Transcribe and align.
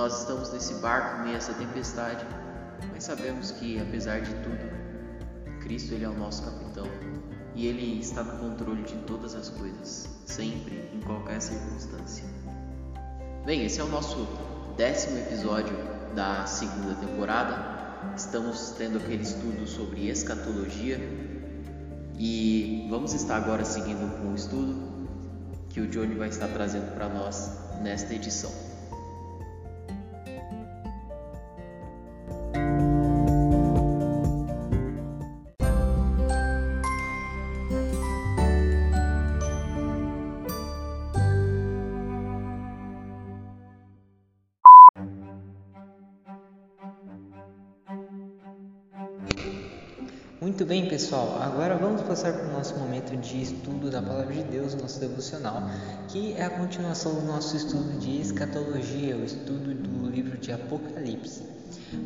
nós 0.00 0.20
estamos 0.20 0.50
nesse 0.50 0.72
barco 0.76 1.24
meio 1.24 1.36
essa 1.36 1.52
tempestade, 1.52 2.24
mas 2.90 3.04
sabemos 3.04 3.50
que 3.50 3.78
apesar 3.78 4.22
de 4.22 4.32
tudo, 4.36 5.60
Cristo 5.60 5.92
ele 5.92 6.06
é 6.06 6.08
o 6.08 6.14
nosso 6.14 6.42
capitão 6.42 6.86
e 7.54 7.66
ele 7.66 8.00
está 8.00 8.22
no 8.22 8.38
controle 8.38 8.82
de 8.82 8.94
todas 9.00 9.34
as 9.34 9.50
coisas, 9.50 10.08
sempre, 10.24 10.88
em 10.94 11.00
qualquer 11.00 11.42
circunstância. 11.42 12.24
Bem, 13.44 13.66
esse 13.66 13.78
é 13.78 13.84
o 13.84 13.88
nosso 13.88 14.26
décimo 14.74 15.18
episódio 15.18 15.76
da 16.14 16.46
segunda 16.46 16.94
temporada. 16.94 18.14
Estamos 18.16 18.70
tendo 18.78 18.96
aquele 18.96 19.22
estudo 19.22 19.66
sobre 19.66 20.08
escatologia 20.08 20.98
e 22.18 22.86
vamos 22.88 23.12
estar 23.12 23.36
agora 23.36 23.66
seguindo 23.66 24.18
com 24.18 24.32
o 24.32 24.34
estudo 24.34 24.74
que 25.68 25.82
o 25.82 25.86
Johnny 25.88 26.14
vai 26.14 26.30
estar 26.30 26.48
trazendo 26.48 26.90
para 26.94 27.06
nós 27.06 27.50
nesta 27.82 28.14
edição. 28.14 28.69
Muito 50.60 50.68
bem, 50.68 50.86
pessoal. 50.90 51.40
Agora 51.40 51.74
vamos 51.74 52.02
passar 52.02 52.34
para 52.34 52.46
o 52.46 52.52
nosso 52.52 52.78
momento 52.78 53.16
de 53.16 53.40
estudo 53.40 53.90
da 53.90 54.02
Palavra 54.02 54.34
de 54.34 54.42
Deus, 54.42 54.74
nosso 54.74 55.00
devocional, 55.00 55.62
que 56.08 56.34
é 56.34 56.44
a 56.44 56.50
continuação 56.50 57.14
do 57.14 57.22
nosso 57.22 57.56
estudo 57.56 57.98
de 57.98 58.20
escatologia, 58.20 59.16
o 59.16 59.24
estudo 59.24 59.72
do 59.72 60.10
livro 60.10 60.36
de 60.36 60.52
Apocalipse. 60.52 61.44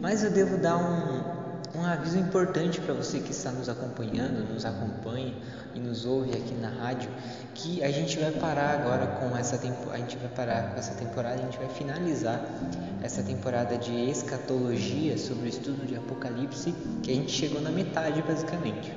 Mas 0.00 0.22
eu 0.22 0.30
devo 0.30 0.56
dar 0.56 0.76
um, 0.76 1.43
um 1.74 1.84
aviso 1.84 2.18
importante 2.18 2.80
para 2.80 2.94
você 2.94 3.18
que 3.18 3.32
está 3.32 3.50
nos 3.50 3.68
acompanhando, 3.68 4.48
nos 4.52 4.64
acompanha 4.64 5.34
e 5.74 5.80
nos 5.80 6.06
ouve 6.06 6.30
aqui 6.30 6.54
na 6.54 6.68
rádio, 6.68 7.10
que 7.54 7.82
a 7.82 7.90
gente 7.90 8.18
vai 8.18 8.30
parar 8.30 8.70
agora 8.70 9.06
com 9.06 9.36
essa 9.36 9.58
tempo, 9.58 9.90
a 9.90 9.96
gente 9.96 10.16
vai 10.16 10.28
parar 10.28 10.70
com 10.70 10.78
essa 10.78 10.94
temporada, 10.94 11.34
a 11.34 11.44
gente 11.44 11.58
vai 11.58 11.68
finalizar 11.68 12.40
essa 13.02 13.22
temporada 13.22 13.76
de 13.76 14.08
escatologia 14.08 15.18
sobre 15.18 15.46
o 15.46 15.48
estudo 15.48 15.86
de 15.86 15.96
Apocalipse, 15.96 16.72
que 17.02 17.10
a 17.10 17.14
gente 17.14 17.32
chegou 17.32 17.60
na 17.60 17.70
metade 17.70 18.22
basicamente. 18.22 18.92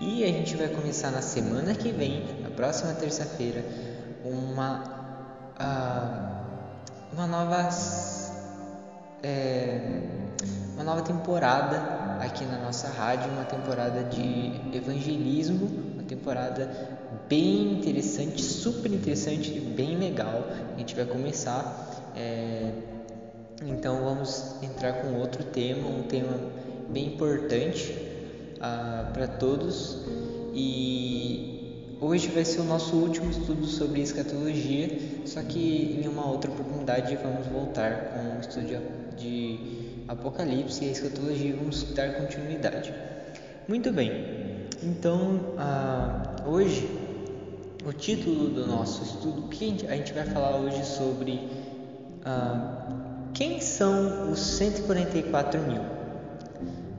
E 0.00 0.24
a 0.24 0.28
gente 0.28 0.56
vai 0.56 0.68
começar 0.68 1.12
na 1.12 1.22
semana 1.22 1.74
que 1.74 1.92
vem, 1.92 2.42
na 2.42 2.50
próxima 2.50 2.92
terça-feira, 2.94 3.64
uma 4.24 5.02
uh, 5.60 6.32
uma 7.12 7.26
nova 7.26 7.68
é, 9.22 10.02
uma 10.74 10.82
nova 10.82 11.02
temporada 11.02 12.01
aqui 12.20 12.44
na 12.44 12.58
nossa 12.58 12.88
rádio, 12.88 13.30
uma 13.30 13.44
temporada 13.44 14.04
de 14.04 14.76
evangelismo, 14.76 15.68
uma 15.94 16.02
temporada 16.02 16.70
bem 17.28 17.72
interessante, 17.72 18.42
super 18.42 18.92
interessante, 18.92 19.50
bem 19.50 19.96
legal. 19.96 20.44
A 20.74 20.78
gente 20.78 20.94
vai 20.94 21.04
começar. 21.04 22.12
É, 22.16 22.72
então 23.64 24.02
vamos 24.02 24.56
entrar 24.62 24.94
com 24.94 25.14
outro 25.14 25.44
tema, 25.44 25.88
um 25.88 26.02
tema 26.02 26.36
bem 26.88 27.06
importante 27.14 27.94
ah, 28.60 29.10
para 29.12 29.26
todos. 29.26 30.04
E 30.54 31.96
hoje 32.00 32.28
vai 32.28 32.44
ser 32.44 32.60
o 32.60 32.64
nosso 32.64 32.96
último 32.96 33.30
estudo 33.30 33.64
sobre 33.66 34.00
escatologia, 34.00 34.98
só 35.24 35.40
que 35.42 36.00
em 36.02 36.08
uma 36.08 36.28
outra 36.28 36.50
oportunidade 36.50 37.16
vamos 37.16 37.46
voltar 37.46 38.12
com 38.12 38.36
o 38.36 38.40
estudo 38.40 38.82
de 39.16 39.81
Apocalipse 40.12 40.84
e 40.84 40.88
a 40.88 40.92
escatologia 40.92 41.56
vamos 41.56 41.84
dar 41.94 42.14
continuidade. 42.16 42.92
Muito 43.66 43.90
bem, 43.90 44.68
então 44.82 45.54
ah, 45.56 46.36
hoje 46.44 46.86
o 47.86 47.92
título 47.94 48.50
do 48.50 48.66
nosso 48.66 49.02
estudo, 49.04 49.48
que 49.48 49.86
a 49.88 49.96
gente 49.96 50.12
vai 50.12 50.24
falar 50.24 50.56
hoje 50.56 50.84
sobre 50.84 51.48
ah, 52.26 52.86
quem 53.32 53.58
são 53.58 54.30
os 54.30 54.38
144 54.38 55.58
mil. 55.62 55.80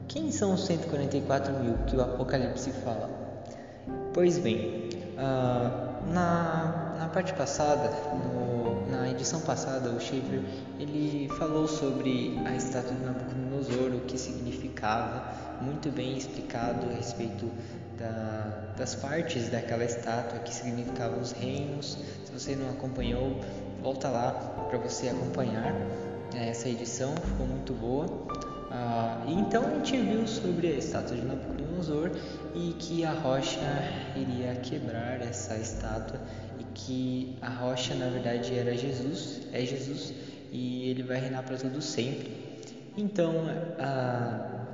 Quem 0.08 0.32
são 0.32 0.54
os 0.54 0.64
144 0.66 1.52
mil 1.52 1.74
que 1.86 1.96
o 1.96 2.00
Apocalipse 2.00 2.72
fala? 2.84 3.08
Pois 4.12 4.38
bem, 4.38 4.88
ah, 5.16 6.00
na, 6.12 6.96
na 6.98 7.08
parte 7.10 7.32
passada, 7.34 7.90
no, 8.12 8.73
na 8.90 9.10
edição 9.10 9.40
passada, 9.40 9.90
o 9.90 10.00
Schaefer 10.00 10.40
ele 10.78 11.28
falou 11.38 11.66
sobre 11.66 12.40
a 12.44 12.54
estátua 12.54 12.94
de 12.94 13.04
Nabucodonosor, 13.04 13.94
o 13.94 14.00
que 14.00 14.18
significava, 14.18 15.32
muito 15.60 15.90
bem 15.90 16.16
explicado 16.16 16.86
a 16.90 16.94
respeito 16.94 17.50
da, 17.98 18.72
das 18.76 18.94
partes 18.94 19.48
daquela 19.48 19.84
estátua 19.84 20.38
que 20.40 20.52
significavam 20.52 21.20
os 21.20 21.32
reinos. 21.32 21.98
Se 22.24 22.32
você 22.32 22.56
não 22.56 22.70
acompanhou, 22.70 23.40
volta 23.82 24.08
lá 24.08 24.32
para 24.68 24.78
você 24.78 25.08
acompanhar 25.08 25.72
né, 26.32 26.48
essa 26.48 26.68
edição, 26.68 27.14
ficou 27.16 27.46
muito 27.46 27.72
boa. 27.72 28.06
Ah, 28.76 29.24
então 29.28 29.64
a 29.64 29.70
gente 29.70 29.96
viu 29.98 30.26
sobre 30.26 30.66
a 30.66 30.72
estátua 30.72 31.16
de 31.16 31.22
Nabucodonosor 31.22 32.10
e 32.56 32.72
que 32.76 33.04
a 33.04 33.12
rocha 33.12 33.60
iria 34.16 34.56
quebrar 34.56 35.22
essa 35.22 35.56
estátua 35.56 36.20
e 36.58 36.64
que 36.74 37.38
a 37.40 37.50
rocha 37.50 37.94
na 37.94 38.08
verdade 38.08 38.52
era 38.52 38.76
Jesus, 38.76 39.42
é 39.52 39.64
Jesus 39.64 40.12
e 40.50 40.90
ele 40.90 41.04
vai 41.04 41.20
reinar 41.20 41.44
para 41.44 41.56
todo 41.56 41.80
sempre. 41.80 42.32
Então, 42.96 43.46
ah, 43.78 44.66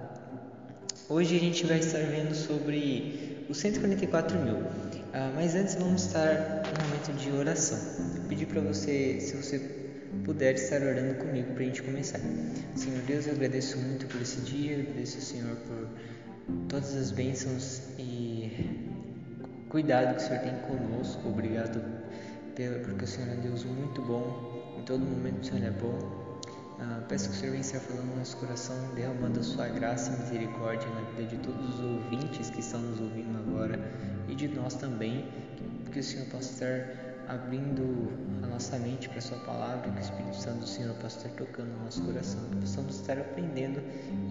hoje 1.06 1.36
a 1.36 1.40
gente 1.40 1.66
vai 1.66 1.80
estar 1.80 1.98
vendo 1.98 2.34
sobre 2.34 3.44
os 3.50 3.58
144 3.58 4.38
mil. 4.38 4.62
Ah, 5.12 5.30
mas 5.34 5.54
antes 5.54 5.74
vamos 5.74 6.06
estar 6.06 6.62
no 6.64 6.84
momento 6.86 7.12
de 7.18 7.30
oração. 7.32 7.78
Eu 8.16 8.22
pedi 8.30 8.46
para 8.46 8.62
você, 8.62 9.20
se 9.20 9.36
você 9.36 9.79
puder 10.24 10.54
estar 10.54 10.82
orando 10.82 11.14
comigo 11.14 11.52
para 11.54 11.62
a 11.62 11.66
gente 11.66 11.82
começar. 11.82 12.20
Senhor 12.74 13.02
Deus, 13.02 13.26
eu 13.26 13.34
agradeço 13.34 13.78
muito 13.78 14.06
por 14.06 14.20
esse 14.20 14.40
dia, 14.40 14.80
agradeço 14.80 15.16
ao 15.16 15.22
Senhor 15.22 15.56
por 15.56 15.88
todas 16.68 16.94
as 16.96 17.10
bênçãos 17.10 17.82
e 17.98 18.50
cuidado 19.68 20.16
que 20.16 20.22
o 20.22 20.26
Senhor 20.26 20.42
tem 20.42 20.54
conosco. 20.60 21.28
Obrigado 21.28 21.80
porque 22.84 23.04
o 23.04 23.08
Senhor 23.08 23.30
é 23.30 23.32
um 23.34 23.40
Deus 23.40 23.64
muito 23.64 24.02
bom 24.02 24.50
em 24.80 24.82
todo 24.84 25.04
momento 25.04 25.42
o 25.42 25.44
Senhor 25.44 25.66
é 25.66 25.70
bom. 25.70 26.40
Ah, 26.78 27.04
peço 27.06 27.28
que 27.28 27.36
o 27.36 27.38
Senhor 27.38 27.50
venha 27.50 27.60
estar 27.60 27.80
falando 27.80 28.06
no 28.06 28.16
nosso 28.16 28.34
coração, 28.38 28.74
derramando 28.94 29.40
a 29.40 29.42
sua 29.42 29.68
graça 29.68 30.10
e 30.10 30.20
misericórdia 30.20 30.88
na 30.88 31.02
vida 31.10 31.24
de 31.24 31.36
todos 31.36 31.74
os 31.74 31.80
ouvintes 31.80 32.48
que 32.48 32.60
estão 32.60 32.80
nos 32.80 32.98
ouvindo 32.98 33.36
agora 33.38 33.78
e 34.26 34.34
de 34.34 34.48
nós 34.48 34.74
também. 34.74 35.28
Que 35.92 35.98
o 35.98 36.02
Senhor 36.02 36.26
possa 36.28 36.52
estar 36.52 37.09
abrindo 37.30 38.10
a 38.42 38.46
nossa 38.48 38.76
mente 38.78 39.08
para 39.08 39.18
a 39.18 39.22
Sua 39.22 39.38
palavra, 39.38 39.88
que 39.90 39.98
o 39.98 40.00
Espírito 40.00 40.36
Santo 40.36 40.58
do 40.60 40.66
Senhor 40.66 40.94
possa 40.96 41.28
estar 41.28 41.30
tocando 41.44 41.68
no 41.68 41.84
nosso 41.84 42.02
coração, 42.02 42.40
que 42.50 42.56
possamos 42.56 42.96
estar 42.96 43.18
aprendendo 43.18 43.80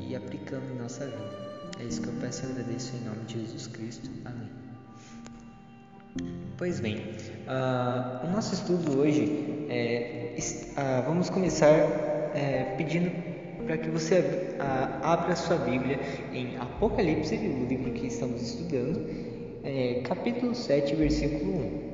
e 0.02 0.16
aplicando 0.16 0.70
em 0.72 0.78
nossa 0.78 1.06
vida. 1.06 1.50
É 1.80 1.84
isso 1.86 2.02
que 2.02 2.08
eu 2.10 2.14
peço 2.20 2.46
e 2.46 2.52
agradeço 2.52 2.96
em 2.98 3.06
nome 3.06 3.24
de 3.26 3.40
Jesus 3.40 3.68
Cristo. 3.68 4.10
Amém. 4.26 4.50
Pois 6.58 6.82
bem, 6.82 6.98
uh, 6.98 8.28
o 8.28 8.32
nosso 8.32 8.54
estudo 8.54 9.00
hoje 9.00 9.66
é, 9.70 10.36
uh, 10.38 11.08
vamos 11.08 11.30
começar 11.30 11.72
é, 12.36 12.76
pedindo 12.78 13.10
para 13.66 13.78
que 13.78 13.90
você 13.90 14.20
uh, 14.20 15.06
abra 15.06 15.32
a 15.32 15.36
sua 15.38 15.58
Bíblia 15.58 16.00
em 16.34 16.58
Apocalipse, 16.58 17.36
o 17.36 17.66
livro 17.66 17.94
que 17.94 18.08
estamos 18.08 18.42
estudando, 18.42 19.08
é, 19.64 20.02
capítulo 20.04 20.54
7, 20.54 20.96
versículo 20.96 21.86
1. 21.86 21.89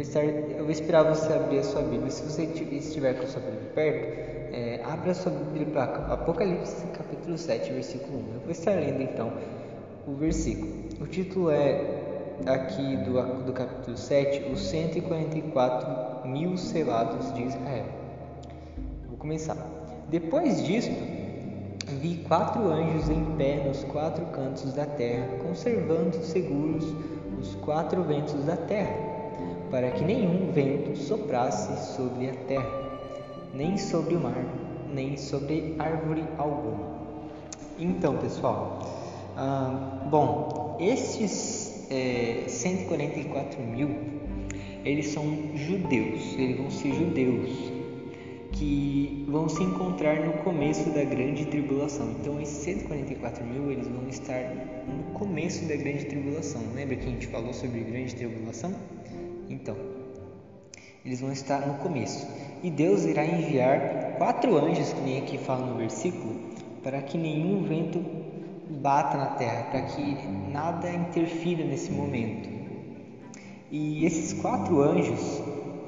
Vou, 0.00 0.06
estar, 0.06 0.24
eu 0.24 0.62
vou 0.62 0.70
esperar 0.70 1.02
você 1.02 1.30
abrir 1.30 1.58
a 1.58 1.62
sua 1.62 1.82
Bíblia. 1.82 2.10
Se 2.10 2.22
você 2.22 2.44
estiver 2.44 3.18
com 3.18 3.24
a 3.24 3.26
sua 3.26 3.42
Bíblia 3.42 3.70
perto, 3.74 4.54
é, 4.54 4.80
abra 4.82 5.10
a 5.10 5.14
sua 5.14 5.30
Bíblia 5.30 5.66
para 5.66 6.14
Apocalipse, 6.14 6.86
capítulo 6.86 7.36
7, 7.36 7.70
versículo 7.70 8.16
1. 8.16 8.34
Eu 8.36 8.40
vou 8.40 8.50
estar 8.50 8.70
lendo 8.70 9.02
então 9.02 9.30
o 10.08 10.14
versículo. 10.14 10.72
O 11.02 11.06
título 11.06 11.50
é 11.50 11.84
aqui 12.46 12.96
do, 12.96 13.44
do 13.44 13.52
capítulo 13.52 13.94
7, 13.94 14.50
os 14.50 14.62
144 14.70 16.26
mil 16.30 16.56
selados 16.56 17.34
de 17.34 17.42
Israel. 17.42 17.84
Vou 19.06 19.18
começar. 19.18 19.58
Depois 20.08 20.64
disto, 20.64 20.96
vi 22.00 22.24
quatro 22.26 22.72
anjos 22.72 23.10
em 23.10 23.22
pé 23.36 23.64
nos 23.66 23.84
quatro 23.84 24.24
cantos 24.28 24.72
da 24.72 24.86
terra, 24.86 25.28
conservando 25.46 26.16
seguros 26.24 26.86
os 27.38 27.54
quatro 27.56 28.02
ventos 28.02 28.44
da 28.44 28.56
terra, 28.56 29.09
para 29.70 29.90
que 29.92 30.04
nenhum 30.04 30.50
vento 30.52 30.96
soprasse 30.96 31.94
sobre 31.94 32.28
a 32.28 32.34
terra. 32.34 32.90
nem 33.52 33.76
sobre 33.76 34.14
o 34.14 34.20
mar, 34.20 34.44
nem 34.92 35.16
sobre 35.16 35.74
árvore 35.78 36.22
alguma. 36.38 37.00
Então, 37.78 38.16
pessoal, 38.18 38.78
ah, 39.36 40.06
bom, 40.08 40.76
estes 40.78 41.88
é, 41.90 42.44
144 42.46 43.60
mil, 43.60 43.90
eles 44.84 45.08
são 45.08 45.24
judeus, 45.56 46.34
eles 46.38 46.56
vão 46.58 46.70
ser 46.70 46.92
judeus 46.94 47.80
que 48.52 49.24
vão 49.28 49.48
se 49.48 49.62
encontrar 49.62 50.20
no 50.20 50.32
começo 50.44 50.90
da 50.90 51.04
grande 51.04 51.46
tribulação. 51.46 52.14
Então, 52.20 52.40
esses 52.40 52.58
144 52.58 53.44
mil 53.44 53.70
eles 53.70 53.88
vão 53.88 54.08
estar 54.08 54.42
no 54.86 55.18
começo 55.18 55.64
da 55.66 55.76
grande 55.76 56.04
tribulação. 56.04 56.62
Lembra 56.74 56.96
que 56.96 57.06
a 57.06 57.10
gente 57.10 57.26
falou 57.28 57.52
sobre 57.52 57.80
grande 57.80 58.14
tribulação? 58.14 58.74
Então, 59.50 59.76
eles 61.04 61.20
vão 61.20 61.32
estar 61.32 61.66
no 61.66 61.74
começo. 61.74 62.24
E 62.62 62.70
Deus 62.70 63.04
irá 63.04 63.24
enviar 63.24 64.14
quatro 64.16 64.56
anjos, 64.56 64.92
que 64.92 65.00
nem 65.00 65.18
aqui 65.18 65.38
fala 65.38 65.66
no 65.66 65.76
versículo, 65.76 66.36
para 66.84 67.02
que 67.02 67.18
nenhum 67.18 67.64
vento 67.64 68.00
bata 68.80 69.18
na 69.18 69.26
terra, 69.26 69.64
para 69.64 69.82
que 69.82 70.28
nada 70.52 70.88
interfira 70.92 71.64
nesse 71.64 71.90
momento. 71.90 72.48
E 73.72 74.04
esses 74.04 74.40
quatro 74.40 74.80
anjos 74.82 75.42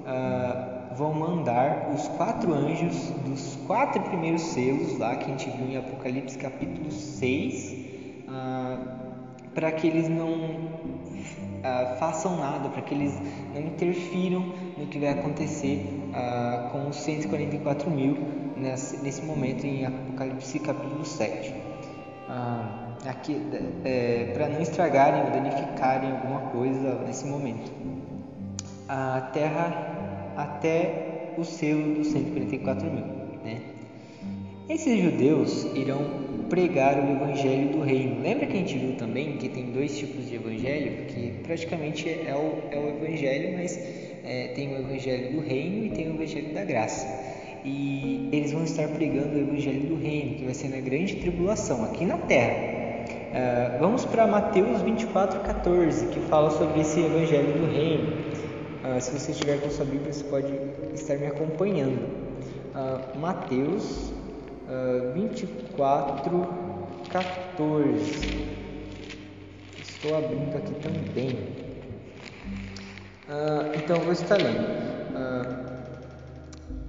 ah, 0.07 0.93
vão 0.97 1.15
mandar 1.15 1.91
os 1.95 2.09
quatro 2.09 2.53
anjos 2.53 3.11
dos 3.25 3.57
quatro 3.67 4.03
primeiros 4.03 4.43
selos, 4.43 4.99
lá 4.99 5.15
que 5.15 5.25
a 5.27 5.29
gente 5.29 5.51
viu 5.51 5.69
em 5.69 5.77
Apocalipse 5.77 6.37
capítulo 6.37 6.91
6, 6.91 7.77
ah, 8.29 8.99
para 9.55 9.71
que 9.71 9.87
eles 9.87 10.09
não 10.09 10.73
Uh, 11.63 11.97
façam 11.97 12.39
nada, 12.39 12.69
para 12.69 12.83
que 12.83 12.93
eles 12.93 13.17
não 13.55 13.61
interfiram 13.61 14.45
no 14.77 14.89
que 14.89 14.99
vai 14.99 15.11
acontecer 15.11 15.87
uh, 16.11 16.71
com 16.71 16.89
os 16.89 16.97
144 16.97 17.89
mil 17.89 18.19
nesse, 18.57 18.97
nesse 18.97 19.23
momento 19.23 19.65
em 19.65 19.87
Apocalipse 19.87 20.59
capítulo 20.59 21.05
7. 21.05 21.51
Uh, 22.29 23.09
aqui, 23.09 23.41
é, 23.85 24.33
para 24.35 24.49
não 24.49 24.61
estragarem 24.61 25.23
ou 25.23 25.31
danificarem 25.31 26.11
alguma 26.11 26.41
coisa 26.51 26.95
nesse 27.07 27.27
momento. 27.27 27.71
A 28.89 29.31
terra 29.33 30.35
até 30.37 31.35
o 31.39 31.45
selo 31.45 31.95
dos 31.95 32.09
144 32.09 32.91
mil. 32.91 33.05
Né? 33.45 33.61
Esses 34.69 35.01
judeus 35.01 35.65
irão 35.77 36.22
pregar 36.49 36.99
o 36.99 37.11
evangelho 37.11 37.69
do 37.71 37.81
reino. 37.81 38.23
Lembra 38.23 38.47
que 38.47 38.53
a 38.53 38.61
gente 38.61 38.79
viu 38.79 38.97
também 38.97 39.37
que 39.37 39.49
tem 39.49 39.73
dois 39.73 39.97
tipos 39.99 40.29
de 40.29 40.37
evangelho? 40.37 41.07
Que 41.07 41.33
praticamente 41.43 42.09
é 42.09 42.35
o, 42.35 42.75
é 42.75 42.79
o 42.79 42.89
evangelho, 42.89 43.57
mas 43.57 43.79
é, 44.25 44.49
tem 44.55 44.75
o 44.75 44.79
evangelho 44.79 45.33
do 45.33 45.41
reino 45.41 45.87
e 45.87 45.91
tem 45.91 46.11
o 46.11 46.15
evangelho 46.15 46.53
da 46.55 46.65
graça. 46.65 47.07
E 47.65 48.29
eles 48.33 48.53
vão 48.53 48.65
estar 48.65 48.89
pregando 48.89 49.37
o 49.37 49.41
evangelho 49.41 49.83
do 49.83 49.97
reino, 49.97 50.35
que 50.37 50.45
vai 50.45 50.55
ser 50.55 50.69
na 50.69 50.81
grande 50.81 51.17
tribulação, 51.17 51.85
aqui 51.85 52.05
na 52.05 52.19
terra. 52.19 52.83
Uh, 53.33 53.79
vamos 53.81 54.05
para 54.05 54.27
Mateus 54.27 54.83
24, 54.83 55.41
14, 55.41 56.07
que 56.09 56.21
fala 56.21 56.51
sobre 56.51 56.81
esse 56.81 57.01
evangelho 57.01 57.53
do 57.53 57.73
reino. 57.73 58.13
Uh, 58.85 59.01
se 59.01 59.11
você 59.11 59.31
estiver 59.31 59.61
com 59.61 59.71
sua 59.71 59.85
Bíblia, 59.85 60.13
você 60.13 60.25
pode 60.25 60.53
estar 60.93 61.17
me 61.17 61.27
acompanhando. 61.27 61.99
Uh, 62.75 63.19
Mateus 63.19 64.13
uh, 64.73 65.13
24, 65.13 66.31
14. 67.11 68.63
Estou 69.81 70.17
abrindo 70.17 70.57
aqui 70.57 70.75
também. 70.77 71.31
Uh, 73.29 73.77
então 73.77 74.01
vou 74.01 74.13
estar 74.13 74.37
lendo. 74.37 74.63
Uh, 75.15 75.73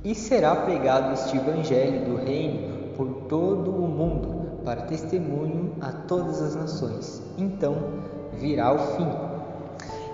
e 0.04 0.16
será 0.16 0.56
pregado 0.56 1.14
este 1.14 1.38
evangelho 1.38 2.06
do 2.06 2.16
reino 2.16 2.94
por 2.96 3.28
todo 3.28 3.72
o 3.72 3.88
mundo, 3.88 4.62
para 4.64 4.84
testemunho 4.84 5.76
a 5.82 5.92
todas 5.92 6.42
as 6.42 6.56
nações. 6.56 7.22
Então 7.38 7.76
virá 8.34 8.74
o 8.74 8.80
fim. 8.96 9.08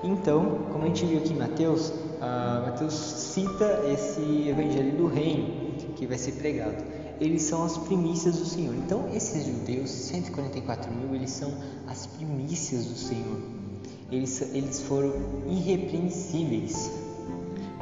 Então, 0.02 0.66
como 0.72 0.84
a 0.86 0.88
gente 0.88 1.06
viu 1.06 1.20
aqui 1.20 1.34
em 1.34 1.38
Mateus, 1.38 1.90
uh, 1.90 2.68
Mateus 2.68 2.94
cita 2.94 3.82
esse 3.86 4.48
evangelho 4.48 4.98
do 4.98 5.08
reino 5.08 5.74
que 5.96 6.06
vai 6.06 6.18
ser 6.18 6.34
pregado 6.34 6.89
eles 7.20 7.42
são 7.44 7.64
as 7.64 7.78
primícias 7.78 8.38
do 8.38 8.46
Senhor. 8.46 8.74
Então, 8.76 9.10
esses 9.14 9.46
judeus, 9.46 9.90
144 9.90 10.92
mil, 10.94 11.14
eles 11.14 11.32
são 11.32 11.52
as 11.88 12.06
primícias 12.08 12.86
do 12.86 12.96
Senhor. 12.96 13.40
Eles, 14.12 14.42
eles 14.54 14.82
foram 14.82 15.14
irrepreensíveis. 15.48 16.92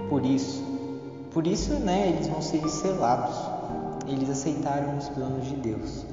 Por 0.10 0.26
isso, 0.26 0.64
por 1.32 1.46
isso, 1.46 1.74
né, 1.74 2.10
eles 2.10 2.28
vão 2.28 2.42
ser 2.42 2.68
selados. 2.68 3.36
Eles 4.08 4.30
aceitaram 4.30 4.98
os 4.98 5.08
planos 5.10 5.46
de 5.48 5.56
Deus. 5.56 6.06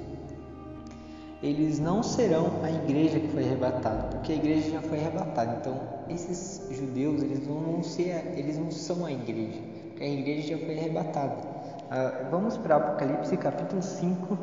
Eles 1.42 1.78
não 1.78 2.02
serão 2.02 2.50
a 2.62 2.70
igreja 2.70 3.20
que 3.20 3.28
foi 3.28 3.44
arrebatada, 3.44 4.08
porque 4.08 4.32
a 4.32 4.36
igreja 4.36 4.70
já 4.70 4.82
foi 4.82 4.98
arrebatada. 4.98 5.58
Então, 5.60 5.80
esses 6.08 6.60
judeus, 6.70 7.22
eles 7.22 7.46
não 7.46 7.82
ser, 7.82 8.34
eles 8.36 8.58
não 8.58 8.70
são 8.70 9.04
a 9.04 9.12
igreja, 9.12 9.60
porque 9.88 10.04
a 10.04 10.08
igreja 10.08 10.56
já 10.56 10.64
foi 10.64 10.78
arrebatada. 10.78 11.53
Uh, 11.84 12.30
vamos 12.30 12.56
para 12.56 12.76
Apocalipse 12.76 13.36
capítulo 13.36 13.82
5, 13.82 14.34
uh, 14.34 14.38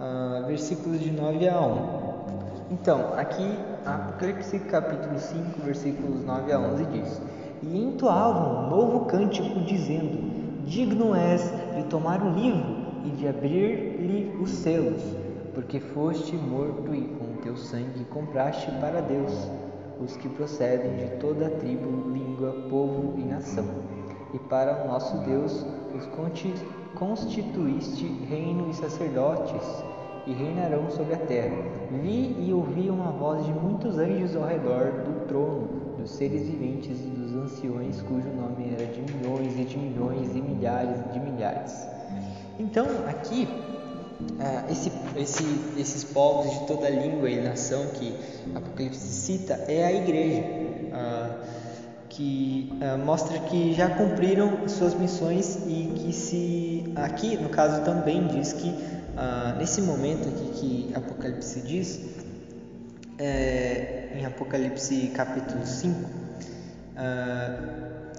ah, 0.00 0.44
versículos 0.46 1.00
de 1.00 1.10
9 1.10 1.46
a 1.46 1.60
1. 1.60 2.08
Então, 2.70 3.12
aqui, 3.14 3.58
Apocalipse 3.84 4.58
capítulo 4.60 5.18
5, 5.18 5.60
versículos 5.62 6.24
9 6.24 6.50
a 6.50 6.58
11 6.58 6.84
diz: 6.86 7.20
E 7.62 7.78
entoavam 7.78 8.64
um 8.64 8.70
novo 8.70 9.04
cântico, 9.04 9.60
dizendo: 9.60 10.64
Digno 10.64 11.14
és 11.14 11.52
de 11.76 11.84
tomar 11.84 12.22
o 12.22 12.30
livro 12.30 12.86
e 13.04 13.10
de 13.10 13.28
abrir-lhe 13.28 14.34
os 14.40 14.50
selos, 14.50 15.02
porque 15.54 15.80
foste 15.80 16.34
morto 16.36 16.94
e 16.94 17.02
com 17.02 17.42
teu 17.42 17.56
sangue 17.56 18.04
compraste 18.06 18.70
para 18.80 19.02
Deus 19.02 19.32
os 20.00 20.16
que 20.16 20.28
procedem 20.28 20.96
de 20.96 21.16
toda 21.16 21.48
a 21.48 21.50
tribo, 21.50 22.10
língua, 22.10 22.52
povo 22.70 23.18
e 23.18 23.24
nação. 23.24 23.66
E 24.32 24.38
para 24.38 24.84
o 24.84 24.88
nosso 24.88 25.16
Deus 25.18 25.66
os 25.94 26.06
constituíste 26.98 28.06
reino 28.28 28.70
e 28.70 28.74
sacerdotes, 28.74 29.62
e 30.28 30.32
reinarão 30.34 30.90
sobre 30.90 31.14
a 31.14 31.18
terra. 31.18 31.56
Vi 32.02 32.36
e 32.38 32.52
ouvi 32.52 32.90
uma 32.90 33.10
voz 33.12 33.46
de 33.46 33.52
muitos 33.52 33.96
anjos 33.98 34.36
ao 34.36 34.44
redor 34.44 35.04
do 35.04 35.26
trono, 35.26 35.96
dos 35.96 36.10
seres 36.10 36.46
viventes 36.46 36.98
e 37.00 37.08
dos 37.08 37.34
anciões, 37.34 38.02
cujo 38.02 38.28
nome 38.28 38.74
era 38.74 38.84
de 38.84 39.00
milhões 39.00 39.58
e 39.58 39.64
de 39.64 39.78
milhões 39.78 40.36
e 40.36 40.42
milhares 40.42 40.98
de 41.12 41.18
milhares. 41.18 41.88
Então, 42.58 42.86
aqui, 43.08 43.48
uh, 44.20 44.70
esse, 44.70 44.92
esse, 45.16 45.44
esses 45.78 46.04
povos 46.04 46.52
de 46.52 46.66
toda 46.66 46.90
língua 46.90 47.30
e 47.30 47.40
nação 47.40 47.86
que 47.94 48.14
Apocalipse 48.54 48.98
cita 48.98 49.54
é 49.66 49.86
a 49.86 49.92
igreja. 49.92 50.68
Que 52.08 52.72
mostra 53.04 53.38
que 53.38 53.74
já 53.74 53.88
cumpriram 53.90 54.66
suas 54.66 54.92
missões 54.94 55.62
e 55.68 55.92
que 55.94 56.12
se 56.12 56.77
aqui 56.96 57.36
no 57.36 57.48
caso 57.48 57.82
também 57.84 58.26
diz 58.28 58.52
que 58.52 58.68
uh, 58.68 59.56
nesse 59.58 59.82
momento 59.82 60.28
aqui 60.28 60.50
que 60.58 60.92
Apocalipse 60.94 61.60
diz 61.60 62.00
é, 63.18 64.10
em 64.14 64.24
Apocalipse 64.24 65.10
capítulo 65.14 65.66
5 65.66 66.00
uh, 66.00 66.08
ah, 66.96 67.58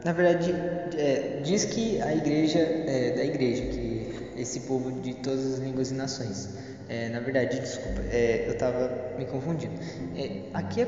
na 0.03 0.11
verdade 0.11 0.53
é, 0.97 1.41
diz 1.43 1.65
que 1.65 2.01
a 2.01 2.13
igreja 2.13 2.59
é, 2.59 3.11
da 3.15 3.23
igreja 3.23 3.63
que 3.63 4.31
esse 4.38 4.61
povo 4.61 4.91
de 5.01 5.13
todas 5.15 5.53
as 5.53 5.59
línguas 5.59 5.91
e 5.91 5.93
nações 5.93 6.49
é, 6.89 7.07
na 7.09 7.19
verdade, 7.19 7.59
desculpa, 7.59 8.01
é, 8.11 8.45
eu 8.47 8.53
estava 8.53 9.13
me 9.15 9.23
confundindo. 9.25 9.75
É, 10.17 10.41
aqui 10.55 10.83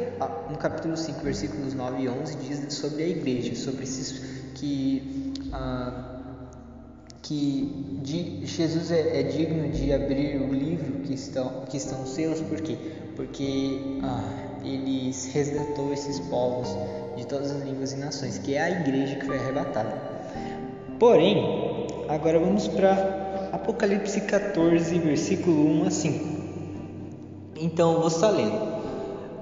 no 0.50 0.58
capítulo 0.58 0.98
5, 0.98 1.20
versículos 1.22 1.76
9 1.76 2.02
e 2.02 2.10
11, 2.10 2.38
diz 2.38 2.74
sobre 2.74 3.04
a 3.04 3.08
igreja, 3.08 3.54
sobre 3.54 3.84
esses 3.84 4.20
que, 4.56 5.32
ah, 5.54 6.11
que 7.22 7.72
de, 8.02 8.46
Jesus 8.46 8.92
é, 8.92 9.20
é, 9.20 9.24
digno 9.24 9.70
de 9.70 9.94
abrir 9.94 10.42
o 10.42 10.54
livro 10.54 11.00
que 11.00 11.14
estão, 11.14 11.64
que 11.70 11.78
estão 11.78 12.06
seus, 12.06 12.42
por 12.42 12.60
quê? 12.62 12.78
Porque 13.16 13.80
ah, 14.04 14.58
ele 14.64 15.12
resgatou 15.32 15.94
esses 15.94 16.20
povos 16.20 16.70
de 17.16 17.26
todas 17.28 17.52
as 17.52 17.64
línguas 17.64 17.92
e 17.94 17.98
nações, 17.98 18.38
que 18.38 18.56
é 18.56 18.62
a 18.62 18.70
igreja 18.72 19.16
que 19.16 19.26
foi 19.26 19.38
arrebatada. 19.38 19.94
Porém, 21.00 21.88
agora 22.08 22.40
vamos 22.40 22.68
para 22.68 23.50
Apocalipse 23.52 24.22
14, 24.22 24.98
versículo 25.00 25.82
1 25.82 25.88
a 25.88 25.92
5. 25.92 26.42
Então 27.60 28.00
vou 28.00 28.08
estar 28.08 28.30
lendo. 28.30 28.72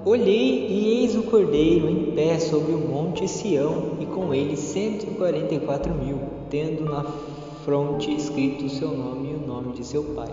Olhei 0.04 0.66
e 0.68 1.02
eis 1.02 1.14
o 1.14 1.24
cordeiro 1.24 1.88
em 1.88 2.14
pé 2.14 2.38
sobre 2.38 2.72
o 2.72 2.78
monte 2.78 3.28
Sião, 3.28 3.98
e 4.00 4.06
com 4.06 4.32
ele 4.34 4.56
cento 4.56 5.04
e 5.04 5.14
quarenta 5.14 5.54
e 5.54 5.60
quatro 5.60 5.94
mil, 5.94 6.18
tendo 6.48 6.84
na 6.84 7.04
fronte 7.64 8.14
escrito 8.14 8.64
o 8.64 8.70
seu 8.70 8.90
nome 8.90 9.32
e 9.32 9.34
o 9.34 9.46
nome 9.46 9.72
de 9.74 9.84
seu 9.84 10.02
pai. 10.14 10.32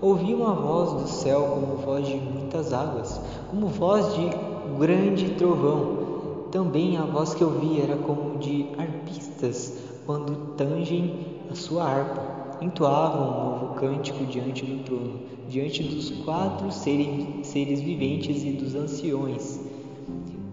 Ouvi 0.00 0.32
uma 0.34 0.54
voz 0.54 1.02
do 1.02 1.08
céu 1.08 1.42
como 1.54 1.76
voz 1.76 2.06
de 2.06 2.14
muitas 2.14 2.72
águas, 2.72 3.20
como 3.50 3.66
voz 3.66 4.14
de 4.14 4.30
grande 4.78 5.30
trovão. 5.30 6.48
Também 6.52 6.96
a 6.96 7.02
voz 7.02 7.34
que 7.34 7.42
ouvi 7.42 7.80
era 7.80 7.96
como 7.96 8.38
de 8.38 8.66
arpistas 8.78 9.88
quando 10.06 10.54
tangem 10.54 11.26
a 11.50 11.54
sua 11.54 11.84
harpa, 11.84 12.58
entoavam 12.62 13.28
um 13.28 13.50
novo 13.50 13.74
cântico 13.74 14.24
diante 14.24 14.64
do 14.64 14.84
trono, 14.84 15.20
diante 15.48 15.82
dos 15.82 16.10
quatro 16.24 16.70
seres, 16.70 17.46
seres 17.46 17.80
viventes 17.80 18.42
e 18.44 18.52
dos 18.52 18.74
anciões. 18.74 19.60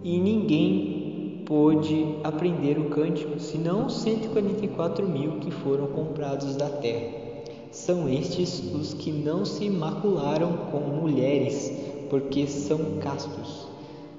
E 0.04 0.18
ninguém 0.20 1.04
pôde 1.46 2.18
aprender 2.24 2.80
o 2.80 2.90
cântico, 2.90 3.40
senão 3.40 3.86
os 3.86 4.02
144 4.02 5.08
mil 5.08 5.34
que 5.40 5.52
foram 5.52 5.88
comprados 5.88 6.56
da 6.56 6.68
terra. 6.68 7.24
São 7.72 8.10
estes 8.10 8.64
os 8.74 8.94
que 8.94 9.12
não 9.12 9.46
se 9.46 9.70
macularam 9.70 10.54
com 10.72 10.80
mulheres, 10.80 11.72
porque 12.10 12.48
são 12.48 12.98
castos. 13.00 13.68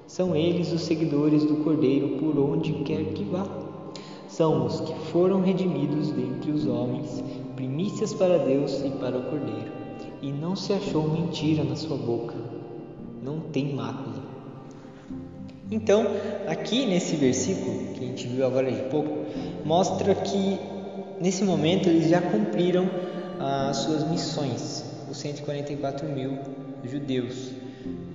São 0.05 0.35
eles 0.35 0.71
os 0.71 0.81
seguidores 0.81 1.43
do 1.43 1.63
Cordeiro 1.63 2.17
por 2.17 2.37
onde 2.39 2.71
quer 2.83 3.03
que 3.13 3.23
vá. 3.23 3.45
São 4.27 4.65
os 4.65 4.79
que 4.79 4.93
foram 5.11 5.41
redimidos 5.41 6.11
dentre 6.11 6.51
os 6.51 6.65
homens, 6.65 7.23
primícias 7.55 8.13
para 8.13 8.37
Deus 8.37 8.79
e 8.85 8.89
para 8.91 9.17
o 9.17 9.23
Cordeiro. 9.23 9.71
E 10.21 10.31
não 10.31 10.55
se 10.55 10.71
achou 10.73 11.09
mentira 11.09 11.63
na 11.63 11.75
sua 11.75 11.97
boca. 11.97 12.35
Não 13.23 13.39
tem 13.39 13.73
mácula. 13.73 14.16
Então, 15.69 16.05
aqui 16.47 16.85
nesse 16.85 17.15
versículo 17.17 17.93
que 17.93 18.03
a 18.03 18.07
gente 18.07 18.27
viu 18.27 18.45
agora 18.45 18.71
de 18.71 18.83
pouco, 18.83 19.25
mostra 19.65 20.15
que 20.15 20.59
nesse 21.19 21.43
momento 21.43 21.89
eles 21.89 22.09
já 22.09 22.21
cumpriram 22.21 22.89
as 23.39 23.77
suas 23.77 24.07
missões, 24.09 24.85
os 25.09 25.17
144 25.17 26.07
mil 26.07 26.39
judeus 26.85 27.51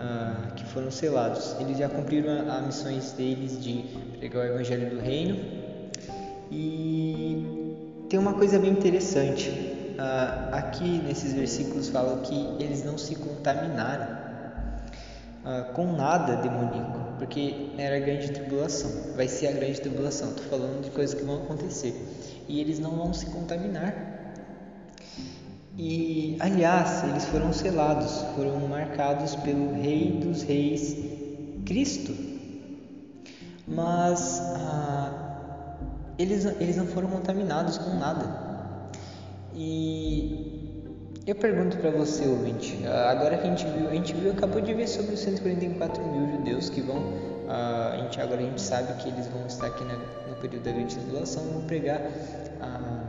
ah, 0.01 0.53
que 0.57 0.65
foram 0.65 0.91
selados. 0.91 1.55
Eles 1.61 1.77
já 1.77 1.89
cumpriram 1.89 2.51
as 2.51 2.67
missões 2.67 3.13
deles 3.13 3.63
de 3.63 3.85
pregar 4.19 4.45
o 4.45 4.55
evangelho 4.55 4.91
do 4.91 5.01
reino. 5.01 5.37
E 6.51 8.07
tem 8.09 8.19
uma 8.19 8.33
coisa 8.33 8.59
bem 8.59 8.71
interessante. 8.71 9.51
Ah, 9.99 10.49
aqui 10.53 11.03
nesses 11.07 11.35
versículos 11.35 11.91
fala 11.91 12.23
que 12.23 12.35
eles 12.59 12.83
não 12.83 12.97
se 12.97 13.15
contaminaram 13.17 14.22
ah, 15.45 15.71
com 15.75 15.93
nada 15.93 16.37
demoníaco, 16.37 17.17
porque 17.19 17.71
era 17.79 17.97
a 17.97 18.01
grande 18.01 18.31
tribulação. 18.33 18.91
Vai 19.17 19.29
ser 19.29 19.49
a 19.49 19.53
grande 19.53 19.81
tribulação. 19.81 20.31
Estou 20.31 20.47
falando 20.47 20.83
de 20.83 20.91
coisas 20.91 21.15
que 21.15 21.25
vão 21.25 21.43
acontecer. 21.43 21.95
E 22.49 22.61
eles 22.61 22.79
não 22.79 22.91
vão 22.93 23.13
se 23.13 23.27
contaminar 23.27 24.23
e, 25.79 26.37
aliás, 26.39 27.03
eles 27.05 27.25
foram 27.25 27.51
selados, 27.53 28.23
foram 28.37 28.59
marcados 28.69 29.35
pelo 29.37 29.73
Rei 29.73 30.21
dos 30.23 30.43
Reis, 30.43 30.97
Cristo. 31.65 32.15
Mas 33.67 34.41
ah, 34.41 35.39
eles, 36.19 36.45
eles 36.45 36.77
não 36.77 36.87
foram 36.87 37.09
contaminados 37.09 37.79
com 37.79 37.95
nada. 37.95 38.27
E 39.55 40.62
eu 41.27 41.35
pergunto 41.35 41.77
para 41.77 41.91
você, 41.91 42.27
ouvinte, 42.27 42.79
agora 42.87 43.39
que 43.39 43.47
a 43.47 43.51
gente 43.51 43.67
viu, 43.67 43.89
a 43.89 43.95
gente 43.95 44.15
viu, 44.15 44.33
acabou 44.33 44.61
de 44.61 44.75
ver 44.75 44.89
sobre 44.89 45.15
os 45.15 45.21
144 45.21 46.03
mil 46.05 46.37
judeus 46.37 46.69
que 46.69 46.81
vão, 46.81 46.97
ah, 47.49 47.93
a 47.95 47.97
gente, 47.99 48.21
agora 48.21 48.41
a 48.41 48.45
gente 48.45 48.61
sabe 48.61 49.01
que 49.03 49.09
eles 49.09 49.27
vão 49.29 49.47
estar 49.47 49.67
aqui 49.67 49.85
na, 49.85 49.97
no 49.97 50.37
período 50.41 50.65
da 50.65 50.73
grande 50.73 50.97
tribulação, 50.97 51.45
vão 51.45 51.63
pregar. 51.63 52.01
Ah, 52.61 53.03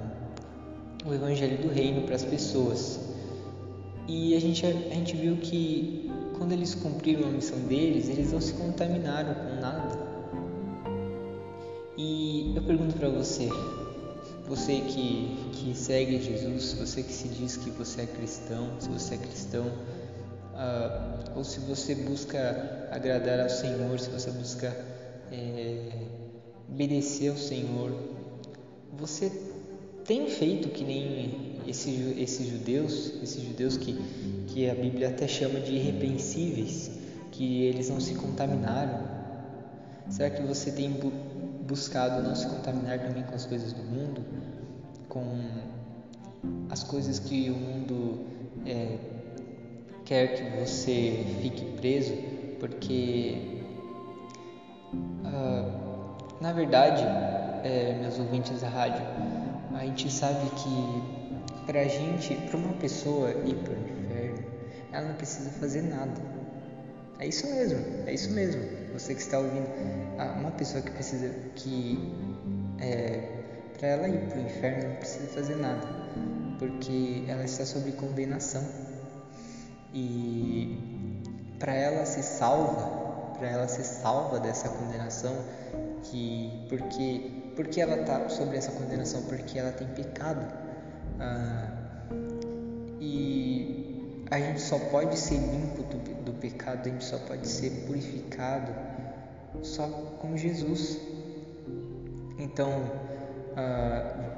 o 1.06 1.14
evangelho 1.14 1.58
do 1.58 1.68
reino 1.68 2.04
para 2.04 2.16
as 2.16 2.24
pessoas. 2.24 3.00
E 4.08 4.36
a 4.36 4.40
gente, 4.40 4.66
a 4.66 4.70
gente 4.94 5.16
viu 5.16 5.38
que 5.38 6.12
quando 6.38 6.52
eles 6.52 6.76
cumpriram 6.76 7.28
a 7.28 7.32
missão 7.32 7.58
deles, 7.60 8.10
eles 8.10 8.32
não 8.32 8.42
se 8.42 8.54
contaminaram 8.54 9.34
com 9.34 9.62
nada. 9.62 10.14
E 11.98 12.54
eu 12.56 12.62
pergunto 12.64 12.96
para 12.96 13.10
você, 13.10 13.50
você 14.48 14.82
que, 14.82 15.52
que 15.54 15.76
segue 15.76 16.22
Jesus, 16.22 16.74
você 16.74 17.02
que 17.02 17.14
se 17.14 17.28
diz 17.30 17.58
que 17.58 17.70
você 17.70 18.02
é 18.02 18.06
cristão, 18.06 18.70
se 18.80 18.90
você 18.90 19.16
é 19.16 19.18
cristão, 19.18 19.66
uh, 19.66 21.38
ou 21.38 21.44
se 21.44 21.60
você 21.62 21.96
busca 21.96 22.88
agradar 22.92 23.40
ao 23.40 23.50
Senhor, 23.50 24.00
se 24.00 24.10
você 24.10 24.32
busca 24.32 24.68
é, 25.32 25.90
obedecer 26.70 27.30
ao 27.30 27.38
Senhor, 27.38 27.92
você 28.92 29.32
tem 30.06 30.28
feito 30.30 30.70
que 30.70 30.84
nem 30.84 31.54
esses, 31.68 32.18
esses 32.18 32.48
judeus, 32.48 33.14
esses 33.24 33.42
judeus 33.42 33.78
que, 33.78 33.98
que 34.48 34.70
a 34.70 34.76
Bíblia 34.76 35.10
até 35.10 35.28
chama 35.28 35.60
de 35.60 35.74
irrepreensíveis, 35.74 36.92
que 37.32 37.64
eles 37.64 37.90
não 37.90 38.00
se 38.00 38.14
contaminaram? 38.16 39.08
Será 40.10 40.30
que 40.30 40.44
você 40.44 40.72
tem 40.72 40.92
buscado 41.64 42.22
não 42.22 42.36
se 42.36 42.48
contaminar 42.48 43.00
também 43.00 43.24
com 43.24 43.36
as 43.36 43.46
coisas 43.46 43.74
do 43.74 43.84
mundo, 43.84 44.24
com 45.10 45.40
as 46.70 46.84
coisas 46.84 47.20
que 47.20 47.50
o 47.50 47.56
mundo 47.56 48.26
é, 48.66 48.98
quer 50.06 50.28
que 50.36 50.60
você 50.60 51.26
fique 51.42 51.66
preso? 51.78 52.14
Porque, 52.60 53.62
uh, 54.94 56.42
na 56.42 56.52
verdade, 56.54 57.04
é, 57.64 57.98
meus 58.00 58.20
ouvintes 58.20 58.62
da 58.62 58.70
rádio, 58.70 59.04
a 59.74 59.86
gente 59.86 60.12
sabe 60.12 60.50
que 60.52 61.64
para 61.66 61.84
gente, 61.86 62.36
para 62.36 62.58
uma 62.58 62.74
pessoa 62.74 63.32
ir 63.32 63.56
para 63.56 63.74
o 63.74 63.78
inferno, 63.78 64.44
ela 64.92 65.08
não 65.08 65.16
precisa 65.16 65.50
fazer 65.52 65.82
nada. 65.84 66.43
É 67.20 67.28
isso 67.28 67.48
mesmo, 67.48 67.80
é 68.06 68.14
isso 68.14 68.32
mesmo. 68.32 68.62
Você 68.94 69.14
que 69.14 69.22
está 69.22 69.40
ouvindo, 69.40 69.68
ah, 70.18 70.36
uma 70.40 70.52
pessoa 70.52 70.82
que 70.82 70.92
precisa 70.92 71.30
que 71.56 72.14
é, 72.80 73.44
para 73.78 73.88
ela 73.88 74.08
ir 74.08 74.30
para 74.30 74.38
o 74.38 74.42
inferno 74.42 74.90
não 74.90 74.96
precisa 74.96 75.28
fazer 75.28 75.56
nada, 75.56 75.88
porque 76.60 77.24
ela 77.28 77.44
está 77.44 77.66
sob 77.66 77.92
condenação 77.94 78.64
e 79.94 80.78
para 81.60 81.74
ela 81.74 82.06
ser 82.06 82.24
salva, 82.24 83.36
para 83.38 83.50
ela 83.50 83.68
ser 83.68 83.84
salva 83.84 84.40
dessa 84.40 84.70
condenação, 84.70 85.36
que 86.04 86.66
porque 86.70 87.44
porque 87.56 87.80
ela 87.82 88.02
está 88.02 88.30
sobre 88.30 88.58
essa 88.58 88.72
condenação? 88.72 89.22
Porque 89.24 89.60
ela 89.60 89.72
tem 89.72 89.88
pecado. 89.88 90.46
Ah, 91.20 91.73
a 94.34 94.40
gente 94.40 94.62
só 94.62 94.80
pode 94.80 95.16
ser 95.16 95.36
limpo 95.36 95.84
do, 95.84 96.24
do 96.24 96.34
pecado, 96.34 96.88
a 96.88 96.90
gente 96.90 97.04
só 97.06 97.20
pode 97.20 97.48
ser 97.48 97.70
purificado 97.86 98.74
só 99.62 99.88
com 100.20 100.36
Jesus. 100.36 100.98
Então, 102.40 102.92
ah, 103.56 104.34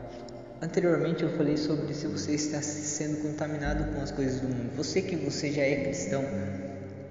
anteriormente 0.61 1.23
eu 1.23 1.29
falei 1.37 1.55
sobre 1.55 1.93
se 1.93 2.07
você 2.07 2.33
está 2.33 2.61
sendo 2.61 3.21
contaminado 3.21 3.95
com 3.95 4.01
as 4.01 4.11
coisas 4.11 4.41
do 4.41 4.49
mundo. 4.49 4.75
Você 4.75 5.01
que 5.01 5.15
você 5.15 5.49
já 5.49 5.61
é 5.61 5.85
cristão, 5.85 6.25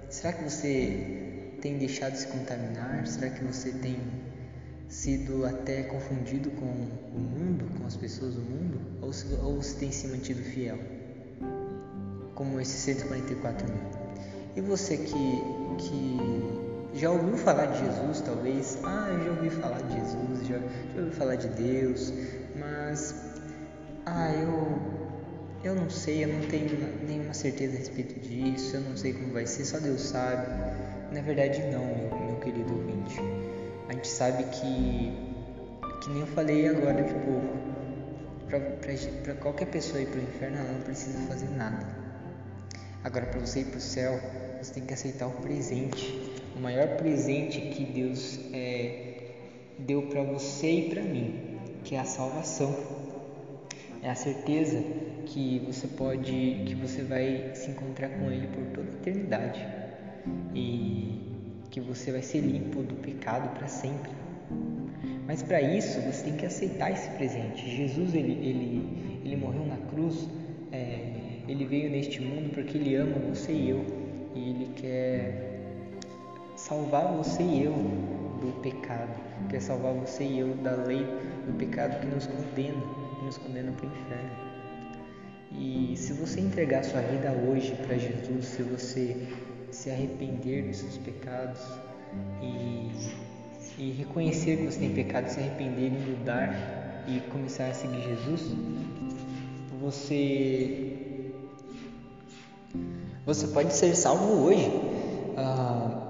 será 0.07 0.33
que 0.33 0.43
você 0.43 1.57
tem 1.63 1.79
deixado 1.79 2.11
de 2.11 2.19
se 2.19 2.27
contaminar? 2.27 3.07
Será 3.07 3.31
que 3.31 3.43
você 3.43 3.71
tem 3.71 3.97
sido 4.87 5.43
até 5.43 5.81
confundido 5.81 6.51
com 6.51 6.65
o 6.67 7.19
mundo, 7.19 7.65
com 7.79 7.87
as 7.87 7.97
pessoas 7.97 8.35
do 8.35 8.41
mundo, 8.41 8.79
ou 9.01 9.11
se, 9.11 9.25
ou 9.41 9.59
se 9.63 9.75
tem 9.77 9.91
se 9.91 10.07
mantido 10.07 10.43
fiel, 10.43 10.77
como 12.35 12.59
esses 12.59 12.79
144 12.81 13.67
mil. 13.67 13.81
E 14.55 14.61
você 14.61 14.97
que, 14.97 15.43
que 15.79 16.19
já 16.93 17.09
ouviu 17.09 17.37
falar 17.37 17.65
de 17.67 17.79
Jesus, 17.79 18.21
talvez, 18.21 18.77
ah, 18.83 19.07
eu 19.09 19.23
já 19.25 19.29
ouvi 19.31 19.49
falar 19.49 19.81
de 19.81 19.93
Jesus, 19.93 20.47
já, 20.47 20.57
já 20.57 21.01
ouvi 21.01 21.15
falar 21.15 21.35
de 21.35 21.47
Deus, 21.49 22.13
mas, 22.57 23.15
ah, 24.05 24.31
eu, 24.31 24.79
eu 25.63 25.75
não 25.75 25.89
sei, 25.89 26.23
eu 26.23 26.29
não 26.29 26.41
tenho 26.47 26.69
nenhuma 27.07 27.33
certeza 27.33 27.75
a 27.75 27.79
respeito 27.79 28.19
disso, 28.19 28.75
eu 28.75 28.81
não 28.81 28.95
sei 28.95 29.13
como 29.13 29.33
vai 29.33 29.45
ser, 29.45 29.65
só 29.65 29.79
Deus 29.79 30.01
sabe. 30.01 30.47
Na 31.11 31.21
verdade, 31.21 31.61
não, 31.71 31.85
meu, 31.85 32.27
meu 32.27 32.39
querido 32.39 32.73
ouvinte 32.73 33.19
a 33.87 33.93
gente 33.93 34.07
sabe 34.07 34.43
que, 34.45 35.13
que 36.01 36.09
nem 36.09 36.21
eu 36.21 36.27
falei 36.27 36.67
agora 36.67 37.03
de 37.03 37.13
pouco, 37.13 37.57
para 39.23 39.35
qualquer 39.35 39.67
pessoa 39.67 40.01
ir 40.01 40.07
para 40.07 40.19
o 40.19 40.23
inferno, 40.23 40.57
ela 40.57 40.71
não 40.71 40.81
precisa 40.81 41.19
fazer 41.27 41.49
nada. 41.55 42.04
Agora, 43.05 43.27
para 43.27 43.39
você 43.39 43.59
ir 43.59 43.65
para 43.65 43.77
o 43.77 43.79
céu, 43.79 44.19
você 44.59 44.73
tem 44.73 44.83
que 44.83 44.91
aceitar 44.91 45.27
o 45.27 45.31
presente, 45.33 46.11
o 46.55 46.59
maior 46.59 46.97
presente 46.97 47.61
que 47.61 47.85
Deus 47.85 48.39
é, 48.51 49.27
deu 49.77 50.01
para 50.07 50.23
você 50.23 50.71
e 50.71 50.89
para 50.89 51.03
mim, 51.03 51.59
que 51.83 51.93
é 51.93 51.99
a 51.99 52.03
salvação. 52.03 52.75
É 54.01 54.09
a 54.09 54.15
certeza 54.15 54.83
que 55.27 55.59
você 55.67 55.87
pode, 55.87 56.63
que 56.65 56.73
você 56.73 57.03
vai 57.03 57.51
se 57.53 57.69
encontrar 57.69 58.09
com 58.09 58.31
Ele 58.31 58.47
por 58.47 58.63
toda 58.73 58.89
a 58.89 58.93
eternidade. 58.93 59.67
E 60.55 61.21
que 61.69 61.79
você 61.79 62.11
vai 62.11 62.23
ser 62.23 62.39
limpo 62.39 62.81
do 62.81 62.95
pecado 62.95 63.55
para 63.55 63.67
sempre. 63.67 64.11
Mas 65.27 65.43
para 65.43 65.61
isso 65.61 66.01
você 66.01 66.23
tem 66.23 66.37
que 66.37 66.45
aceitar 66.47 66.91
esse 66.91 67.07
presente. 67.11 67.69
Jesus 67.69 68.15
ele, 68.15 68.31
ele, 68.31 69.21
ele 69.23 69.35
morreu 69.35 69.63
na 69.63 69.77
cruz, 69.91 70.27
é, 70.71 71.14
ele 71.47 71.65
veio 71.65 71.89
neste 71.89 72.21
mundo 72.21 72.51
porque 72.53 72.77
ele 72.77 72.95
ama 72.95 73.17
você 73.19 73.51
e 73.51 73.69
eu 73.69 73.85
e 74.35 74.49
ele 74.49 74.71
quer 74.75 75.55
salvar 76.55 77.13
você 77.13 77.43
e 77.43 77.63
eu 77.63 77.73
do 77.73 78.61
pecado, 78.61 79.13
quer 79.49 79.61
salvar 79.61 79.93
você 79.93 80.23
e 80.23 80.39
eu 80.39 80.55
da 80.55 80.71
lei 80.71 81.05
do 81.45 81.53
pecado 81.57 81.99
que 81.99 82.07
nos 82.07 82.27
condena. 82.27 82.81
nos 83.23 83.37
condena 83.37 83.71
para 83.71 83.87
o 83.87 83.89
inferno. 83.89 84.45
E 85.51 85.95
se 85.95 86.13
você 86.13 86.41
entregar 86.41 86.83
sua 86.83 87.01
vida 87.01 87.31
hoje 87.31 87.73
para 87.75 87.97
Jesus, 87.97 88.45
se 88.45 88.63
você 88.63 89.27
se 89.71 89.89
arrepender 89.89 90.67
dos 90.67 90.77
seus 90.77 90.97
pecados 90.97 91.61
e, 92.41 92.91
e 93.77 93.91
reconhecer 93.91 94.57
que 94.57 94.65
você 94.65 94.79
tem 94.79 94.93
pecado, 94.93 95.27
se 95.27 95.39
arrepender 95.39 95.87
e 95.87 96.09
mudar 96.09 97.05
e 97.07 97.19
começar 97.31 97.67
a 97.67 97.73
seguir 97.73 98.01
Jesus, 98.01 98.53
você 99.79 101.04
você 103.25 103.47
pode 103.47 103.73
ser 103.73 103.95
salvo 103.95 104.43
hoje. 104.43 104.71
Ah, 105.37 106.01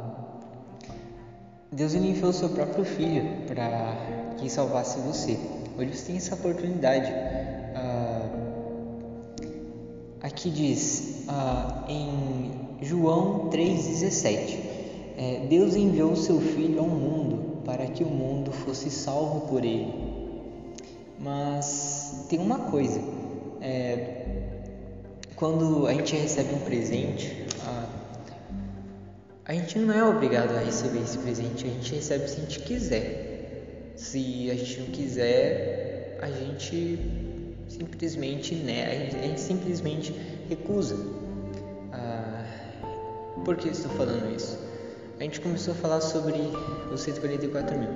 Deus 1.72 1.94
enviou 1.94 2.30
o 2.30 2.34
seu 2.34 2.50
próprio 2.50 2.86
filho 2.86 3.46
para 3.48 4.36
que 4.38 4.50
salvasse 4.50 5.00
você. 5.00 5.38
Hoje 5.78 5.96
você 5.96 6.06
tem 6.08 6.18
essa 6.18 6.36
oportunidade. 6.36 7.12
Ah, 7.76 8.30
aqui 10.22 10.50
diz 10.50 11.26
ah, 11.28 11.86
em 11.88 12.52
João 12.82 13.50
3,17: 13.50 14.60
é, 15.18 15.48
Deus 15.50 15.76
enviou 15.76 16.12
o 16.12 16.18
seu 16.18 16.42
filho 16.42 16.80
ao 16.80 16.88
mundo 16.88 17.62
para 17.64 17.86
que 17.88 18.04
o 18.04 18.08
mundo 18.08 18.52
fosse 18.52 18.90
salvo 18.90 19.48
por 19.48 19.64
ele. 19.64 19.94
Mas 21.20 22.26
tem 22.30 22.40
uma 22.40 22.60
coisa: 22.60 23.02
é, 23.62 24.25
quando 25.36 25.88
a 25.88 25.94
gente 25.94 26.16
recebe 26.16 26.54
um 26.54 26.60
presente, 26.60 27.46
a 29.48 29.54
gente 29.54 29.78
não 29.78 29.94
é 29.94 30.04
obrigado 30.04 30.56
a 30.56 30.60
receber 30.60 31.02
esse 31.02 31.20
presente, 31.20 31.66
a 31.66 31.70
gente 31.70 31.94
recebe 31.94 32.28
se 32.28 32.38
a 32.38 32.40
gente 32.42 32.60
quiser. 32.62 33.94
Se 33.96 34.50
a 34.50 34.56
gente 34.56 34.80
não 34.80 34.88
quiser, 34.88 36.18
a 36.20 36.28
gente 36.32 37.00
simplesmente 37.68 38.56
né, 38.56 38.86
a 38.86 39.18
a 39.20 39.28
gente 39.28 39.40
simplesmente 39.40 40.14
recusa. 40.50 40.98
Ah, 41.94 42.44
por 43.46 43.56
que 43.56 43.70
estou 43.70 43.92
falando 43.92 44.36
isso? 44.36 44.58
A 45.20 45.24
gente 45.24 45.40
começou 45.40 45.74
a 45.74 45.78
falar 45.78 46.02
sobre 46.02 46.40
os 46.92 47.02
144 47.02 47.78
mil, 47.78 47.90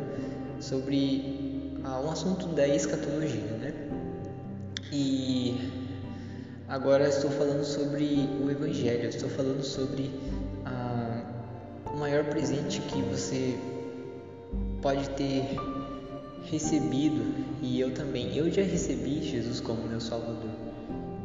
sobre 0.59 1.73
ah, 1.83 1.99
um 1.99 2.11
assunto 2.11 2.45
da 2.49 2.67
escatologia, 2.67 3.41
né? 3.57 3.73
E 4.91 5.88
agora 6.69 7.09
estou 7.09 7.31
falando 7.31 7.63
sobre 7.63 8.29
o 8.41 8.49
Evangelho, 8.49 9.09
estou 9.09 9.29
falando 9.29 9.63
sobre 9.63 10.11
maior 11.99 12.23
presente 12.23 12.79
que 12.79 13.01
você 13.01 13.59
pode 14.81 15.09
ter 15.11 15.43
recebido 16.45 17.21
e 17.61 17.79
eu 17.79 17.93
também. 17.93 18.35
Eu 18.37 18.49
já 18.49 18.63
recebi 18.63 19.21
Jesus 19.21 19.59
como 19.59 19.85
meu 19.85 19.99
Salvador 19.99 20.49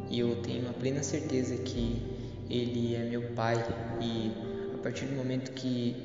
e 0.09 0.19
eu 0.19 0.35
tenho 0.41 0.69
a 0.69 0.73
plena 0.73 1.01
certeza 1.01 1.55
que 1.55 2.01
Ele 2.49 2.93
é 2.93 3.05
meu 3.05 3.21
Pai 3.31 3.55
e 4.01 4.33
a 4.75 4.77
partir 4.83 5.05
do 5.05 5.15
momento 5.15 5.51
que 5.53 5.95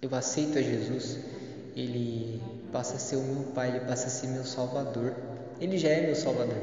eu 0.00 0.14
aceito 0.14 0.58
a 0.58 0.62
Jesus, 0.62 1.18
Ele 1.76 2.40
passa 2.70 2.94
a 2.94 2.98
ser 2.98 3.16
o 3.16 3.22
meu 3.22 3.42
Pai, 3.52 3.70
Ele 3.70 3.80
passa 3.80 4.06
a 4.06 4.10
ser 4.10 4.28
meu 4.28 4.44
Salvador. 4.44 5.14
Ele 5.60 5.76
já 5.76 5.88
é 5.88 6.06
meu 6.06 6.14
Salvador 6.14 6.56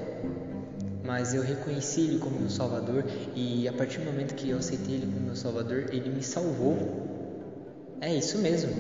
mas 1.04 1.34
eu 1.34 1.42
reconheci 1.42 2.02
Ele 2.02 2.20
como 2.20 2.40
meu 2.40 2.50
Salvador 2.50 3.06
e 3.36 3.68
a 3.68 3.74
partir 3.74 4.00
do 4.00 4.06
momento 4.06 4.36
que 4.36 4.50
eu 4.50 4.58
aceitei 4.58 4.96
Ele 4.96 5.06
como 5.06 5.20
meu 5.20 5.36
Salvador, 5.36 5.88
Ele 5.92 6.10
me 6.10 6.24
salvou. 6.24 6.78
É 8.02 8.14
isso 8.14 8.38
mesmo. 8.40 8.72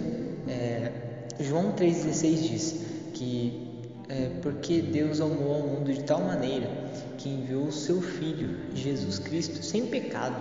É, 0.48 0.92
João 1.40 1.74
3,16 1.74 2.36
diz 2.48 2.86
que 3.14 3.68
é, 4.10 4.30
porque 4.42 4.82
Deus 4.82 5.20
amou 5.20 5.56
ao 5.56 5.62
mundo 5.62 5.94
de 5.94 6.04
tal 6.04 6.22
maneira 6.22 6.70
que 7.18 7.30
enviou 7.30 7.66
o 7.66 7.72
seu 7.72 8.02
Filho, 8.02 8.74
Jesus 8.74 9.20
Cristo, 9.20 9.64
sem 9.64 9.88
pecado, 9.88 10.36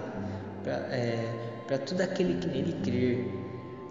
para 0.63 0.75
é, 0.95 1.79
todo 1.85 2.01
aquele 2.01 2.39
que 2.39 2.47
nele 2.47 2.73
crer, 2.85 3.29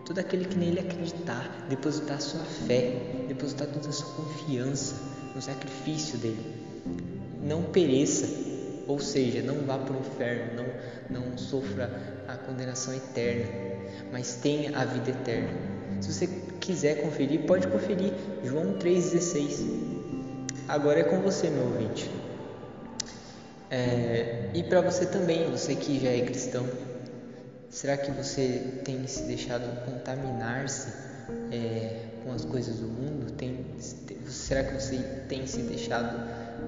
todo 0.05 0.19
aquele 0.19 0.45
que 0.45 0.57
nele 0.57 0.79
acreditar, 0.79 1.65
depositar 1.67 2.21
sua 2.21 2.41
fé, 2.41 3.25
depositar 3.27 3.67
toda 3.67 3.89
a 3.89 3.91
sua 3.91 4.13
confiança 4.15 4.95
no 5.35 5.41
sacrifício 5.41 6.17
dele 6.19 6.65
não 7.45 7.61
pereça, 7.61 8.27
ou 8.87 8.99
seja, 8.99 9.41
não 9.41 9.65
vá 9.65 9.77
para 9.77 9.95
o 9.95 9.99
inferno, 9.99 10.65
não, 11.09 11.21
não 11.21 11.37
sofra 11.37 11.89
a 12.27 12.35
condenação 12.35 12.93
eterna, 12.93 13.45
mas 14.11 14.35
tenha 14.41 14.77
a 14.77 14.83
vida 14.83 15.11
eterna. 15.11 15.49
Se 16.01 16.11
você 16.11 16.27
quiser 16.59 17.03
conferir, 17.03 17.41
pode 17.41 17.67
conferir 17.67 18.11
João 18.43 18.73
3,16. 18.79 19.63
Agora 20.67 20.99
é 20.99 21.03
com 21.03 21.21
você, 21.21 21.49
meu 21.49 21.65
ouvinte. 21.65 22.09
É, 23.69 24.49
e 24.53 24.63
para 24.63 24.81
você 24.81 25.05
também, 25.05 25.49
você 25.49 25.75
que 25.75 25.99
já 25.99 26.09
é 26.09 26.21
cristão, 26.21 26.65
será 27.69 27.95
que 27.95 28.11
você 28.11 28.81
tem 28.83 29.05
se 29.05 29.23
deixado 29.23 29.85
contaminar-se 29.85 30.91
é, 31.51 31.99
com 32.23 32.31
as 32.31 32.43
coisas 32.43 32.77
do 32.79 32.87
mundo? 32.87 33.31
Tem, 33.33 33.65
será 34.27 34.63
que 34.63 34.73
você 34.73 34.97
tem 35.27 35.45
se 35.45 35.59
deixado 35.61 36.15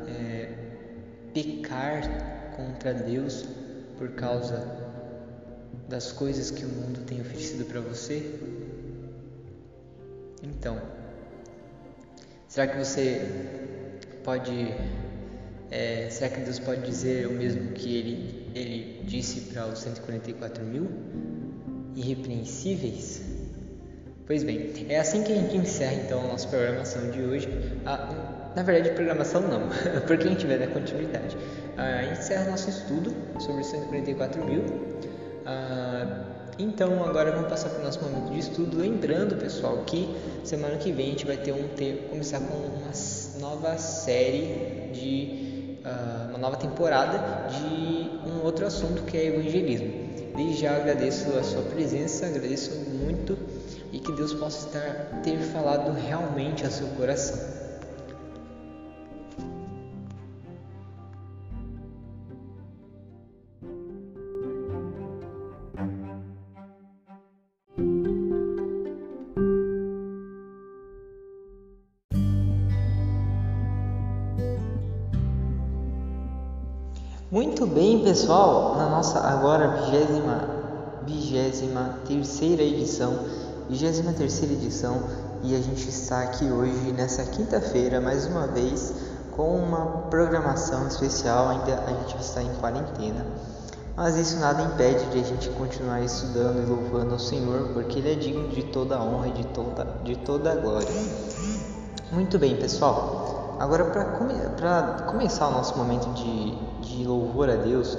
é, 0.08 0.67
pecar 1.38 2.02
contra 2.56 2.94
Deus 2.94 3.46
por 3.96 4.10
causa 4.14 4.66
das 5.88 6.12
coisas 6.12 6.50
que 6.50 6.66
o 6.66 6.68
mundo 6.68 7.02
tem 7.06 7.22
oferecido 7.22 7.66
para 7.66 7.80
você? 7.80 8.40
Então, 10.42 10.82
será 12.48 12.68
que 12.68 12.78
você 12.78 13.22
pode. 14.24 14.74
É, 15.70 16.08
será 16.10 16.30
que 16.30 16.42
Deus 16.42 16.60
pode 16.60 16.82
dizer 16.82 17.28
o 17.28 17.34
mesmo 17.34 17.72
que 17.74 17.98
ele, 17.98 18.52
ele 18.56 19.04
disse 19.04 19.42
para 19.54 19.68
os 19.68 19.80
144 19.80 20.64
mil? 20.64 20.90
Irrepreensíveis? 21.96 23.22
Pois 24.26 24.44
bem, 24.44 24.74
é 24.90 25.00
assim 25.00 25.24
que 25.24 25.32
a 25.32 25.36
gente 25.36 25.56
encerra 25.56 25.94
então 25.94 26.20
a 26.20 26.28
nossa 26.28 26.48
programação 26.48 27.12
de 27.12 27.22
hoje. 27.22 27.48
Ah, 27.86 28.37
na 28.58 28.64
verdade, 28.64 28.96
programação 28.96 29.42
não, 29.42 29.70
porque 30.08 30.28
a 30.28 30.32
gente 30.32 30.48
vai 30.48 30.58
dar 30.58 30.66
continuidade. 30.70 31.38
Ah, 31.78 32.04
encerra 32.12 32.50
nosso 32.50 32.68
estudo 32.72 33.14
sobre 33.40 33.64
144 33.64 34.44
mil. 34.44 34.64
Ah, 35.46 36.24
então, 36.58 37.04
agora 37.08 37.32
vamos 37.32 37.50
passar 37.50 37.70
para 37.70 37.82
o 37.82 37.84
nosso 37.84 38.02
momento 38.04 38.34
de 38.34 38.40
estudo. 38.40 38.80
Lembrando, 38.80 39.36
pessoal, 39.36 39.84
que 39.86 40.12
semana 40.44 40.76
que 40.78 40.92
vem 40.92 41.06
a 41.06 41.10
gente 41.10 41.26
vai 41.28 41.38
ter 41.38 41.52
um 41.52 41.68
começar 42.10 42.40
com 42.40 42.56
uma 42.56 42.92
nova 43.40 43.78
série 43.78 44.90
de 44.92 45.78
uh, 45.86 46.30
uma 46.30 46.40
nova 46.40 46.56
temporada 46.56 47.48
de 47.50 48.10
um 48.28 48.44
outro 48.44 48.66
assunto 48.66 49.04
que 49.04 49.18
é 49.18 49.28
evangelismo. 49.28 49.94
Desde 50.36 50.62
já 50.62 50.76
agradeço 50.76 51.30
a 51.38 51.44
sua 51.44 51.62
presença, 51.62 52.26
agradeço 52.26 52.72
muito 52.90 53.38
e 53.94 54.00
que 54.00 54.12
Deus 54.14 54.34
possa 54.34 54.68
estar 54.68 55.22
ter 55.22 55.38
falado 55.38 55.94
realmente 55.94 56.66
ao 56.66 56.72
seu 56.72 56.88
coração. 56.88 57.67
Pessoal, 78.28 78.76
na 78.76 78.90
nossa 78.90 79.20
agora 79.22 79.70
vigésima, 79.70 80.50
vigésima 81.06 81.96
terceira 82.06 82.62
edição, 82.62 83.20
vigésima 83.70 84.12
terceira 84.12 84.54
edição, 84.54 85.02
e 85.44 85.56
a 85.56 85.60
gente 85.62 85.88
está 85.88 86.24
aqui 86.24 86.44
hoje 86.44 86.92
nessa 86.92 87.24
quinta-feira 87.24 88.02
mais 88.02 88.26
uma 88.26 88.46
vez 88.48 88.94
com 89.32 89.56
uma 89.56 90.10
programação 90.10 90.90
especial. 90.90 91.48
Ainda 91.48 91.82
a 91.88 91.90
gente 91.90 92.18
está 92.22 92.44
em 92.44 92.54
quarentena, 92.56 93.26
mas 93.96 94.18
isso 94.18 94.38
nada 94.42 94.62
impede 94.62 95.06
de 95.06 95.22
a 95.22 95.24
gente 95.24 95.50
continuar 95.52 96.02
estudando 96.02 96.62
e 96.62 96.66
louvando 96.66 97.14
ao 97.14 97.20
Senhor, 97.20 97.70
porque 97.74 98.00
Ele 98.00 98.12
é 98.12 98.16
digno 98.16 98.50
de 98.50 98.64
toda 98.64 98.98
a 98.98 99.02
honra 99.02 99.30
e 99.30 99.32
de 99.32 99.46
toda 99.46 99.86
de 100.04 100.18
toda 100.18 100.52
a 100.52 100.56
glória. 100.56 100.90
Muito 102.12 102.38
bem, 102.38 102.58
pessoal. 102.58 103.17
Agora 103.60 103.86
para 103.86 104.06
come, 104.06 104.34
começar 105.08 105.48
o 105.48 105.52
nosso 105.52 105.78
momento 105.78 106.08
de 106.14 106.68
de 106.82 107.06
louvor 107.06 107.50
a 107.50 107.56
Deus, 107.56 107.98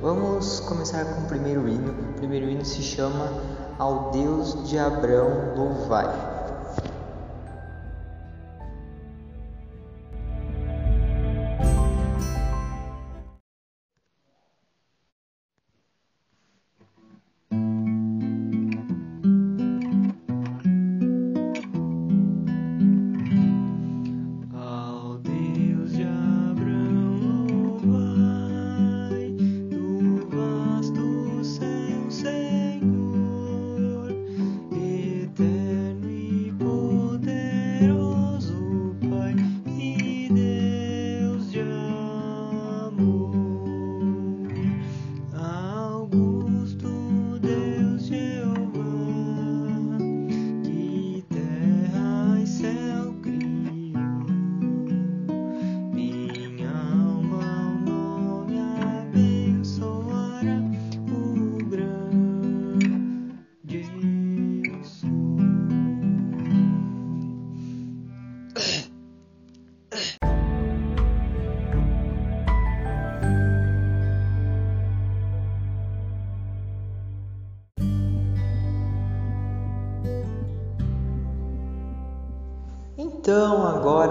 vamos 0.00 0.60
começar 0.60 1.04
com 1.04 1.22
o 1.22 1.26
primeiro 1.26 1.68
hino. 1.68 1.92
O 2.10 2.12
primeiro 2.14 2.48
hino 2.48 2.64
se 2.64 2.82
chama 2.82 3.32
Ao 3.78 4.10
Deus 4.10 4.68
de 4.68 4.78
Abraão 4.78 5.54
Louvai. 5.56 6.35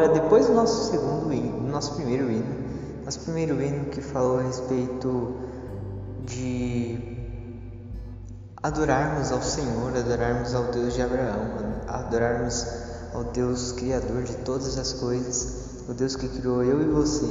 Agora, 0.06 0.14
depois 0.14 0.48
do 0.48 0.54
nosso 0.54 0.92
segundo 0.92 1.34
hino, 1.34 1.68
nosso 1.68 1.96
primeiro 1.96 2.30
hino, 2.32 2.56
nosso 3.04 3.20
primeiro 3.22 3.62
hino 3.62 3.86
que 3.86 4.02
falou 4.02 4.40
a 4.40 4.44
respeito 4.44 5.36
de 6.26 6.98
adorarmos 8.62 9.32
ao 9.32 9.42
Senhor, 9.42 9.96
adorarmos 9.96 10.54
ao 10.54 10.66
Deus 10.66 10.94
de 10.94 11.02
Abraão, 11.02 11.82
adorarmos 11.88 12.66
ao 13.14 13.24
Deus 13.26 13.72
Criador 13.72 14.24
de 14.24 14.36
todas 14.38 14.78
as 14.78 14.94
coisas, 14.94 15.84
o 15.88 15.94
Deus 15.94 16.16
que 16.16 16.28
criou 16.28 16.64
eu 16.64 16.82
e 16.82 16.86
você, 16.86 17.26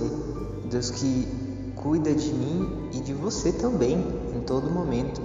o 0.65 0.69
Deus 0.69 0.91
que 0.91 1.73
cuida 1.77 2.13
de 2.13 2.33
mim 2.33 2.91
e 2.93 3.01
de 3.01 3.13
você 3.13 3.53
também 3.53 3.99
em 4.35 4.41
todo 4.41 4.71
momento 4.71 5.21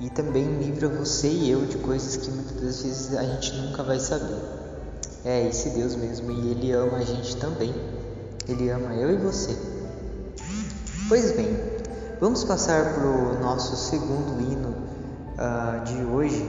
e 0.00 0.10
também 0.10 0.44
livra 0.58 0.88
você 0.88 1.28
e 1.28 1.50
eu 1.50 1.66
de 1.66 1.78
coisas 1.78 2.16
que 2.16 2.30
muitas 2.30 2.82
vezes 2.82 3.14
a 3.14 3.22
gente 3.22 3.54
nunca 3.56 3.82
vai 3.82 3.98
saber. 3.98 4.65
É 5.24 5.48
esse 5.48 5.70
Deus 5.70 5.96
mesmo 5.96 6.30
e 6.30 6.50
Ele 6.50 6.72
ama 6.72 6.98
a 6.98 7.04
gente 7.04 7.36
também. 7.36 7.74
Ele 8.48 8.70
ama 8.70 8.94
eu 8.94 9.10
e 9.10 9.16
você. 9.16 9.56
Pois 11.08 11.32
bem, 11.32 11.56
vamos 12.20 12.44
passar 12.44 12.94
para 12.94 13.06
o 13.06 13.40
nosso 13.40 13.76
segundo 13.76 14.40
hino 14.40 14.74
uh, 15.38 15.84
de 15.84 16.02
hoje. 16.04 16.44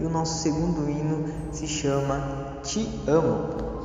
E 0.00 0.04
o 0.04 0.08
nosso 0.08 0.42
segundo 0.42 0.88
hino 0.88 1.26
se 1.52 1.66
chama 1.66 2.58
Te 2.62 2.88
Amo. 3.06 3.79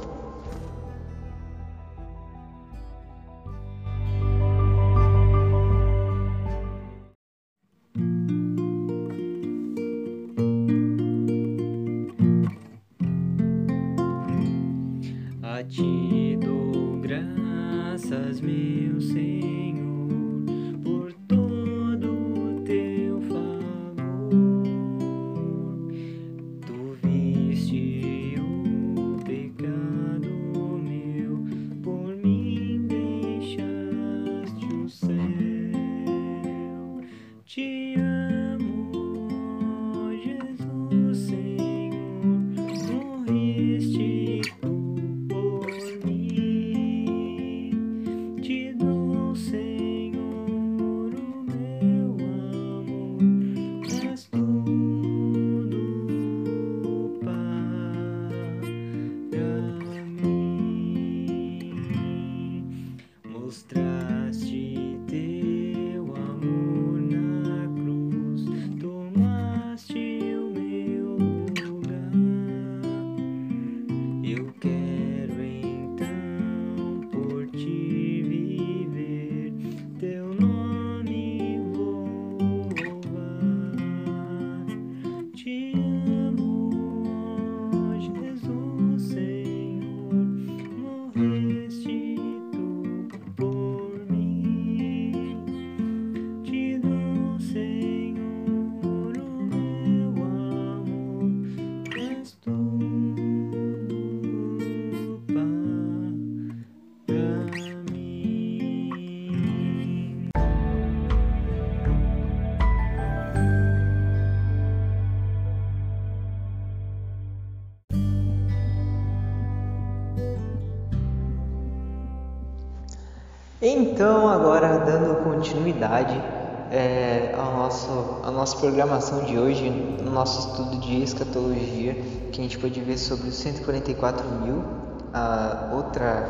Então, 123.95 124.27
agora 124.27 124.79
dando 124.79 125.23
continuidade 125.23 126.21
é, 126.69 127.33
ao 127.37 127.53
nosso, 127.53 128.19
à 128.25 128.29
nossa 128.29 128.57
programação 128.57 129.23
de 129.23 129.37
hoje, 129.37 129.69
no 129.69 130.11
nosso 130.11 130.49
estudo 130.49 130.81
de 130.81 131.01
escatologia, 131.01 131.93
que 132.29 132.41
a 132.41 132.43
gente 132.43 132.59
pode 132.59 132.77
ver 132.81 132.97
sobre 132.97 133.29
os 133.29 133.35
144 133.35 134.29
mil, 134.41 134.65
a 135.13 135.69
outra, 135.73 136.27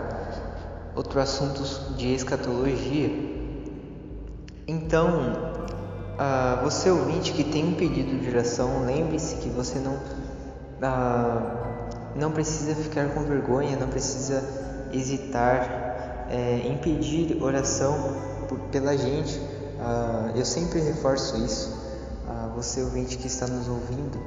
outro 0.96 1.20
assunto 1.20 1.64
de 1.96 2.14
escatologia. 2.14 3.10
Então, 4.68 5.34
você 6.64 6.92
ouvinte 6.92 7.34
que 7.34 7.44
tem 7.44 7.66
um 7.66 7.74
pedido 7.74 8.22
de 8.22 8.30
oração, 8.30 8.86
lembre-se 8.86 9.38
que 9.38 9.50
você 9.50 9.80
não, 9.80 9.98
não 12.16 12.30
precisa 12.30 12.76
ficar 12.76 13.10
com 13.10 13.22
vergonha, 13.22 13.76
não 13.76 13.88
precisa 13.88 14.88
hesitar 14.94 15.85
é, 16.30 16.68
impedir 16.68 17.42
oração 17.42 17.96
por, 18.48 18.60
pela 18.72 18.96
gente. 18.98 19.40
Ah, 19.80 20.32
eu 20.36 20.46
sempre 20.46 20.80
reforço 20.80 21.38
isso. 21.38 21.74
Ah, 22.28 22.52
você 22.56 22.82
ouvinte 22.82 23.18
que 23.18 23.28
está 23.28 23.48
nos 23.48 23.68
ouvindo, 23.68 24.20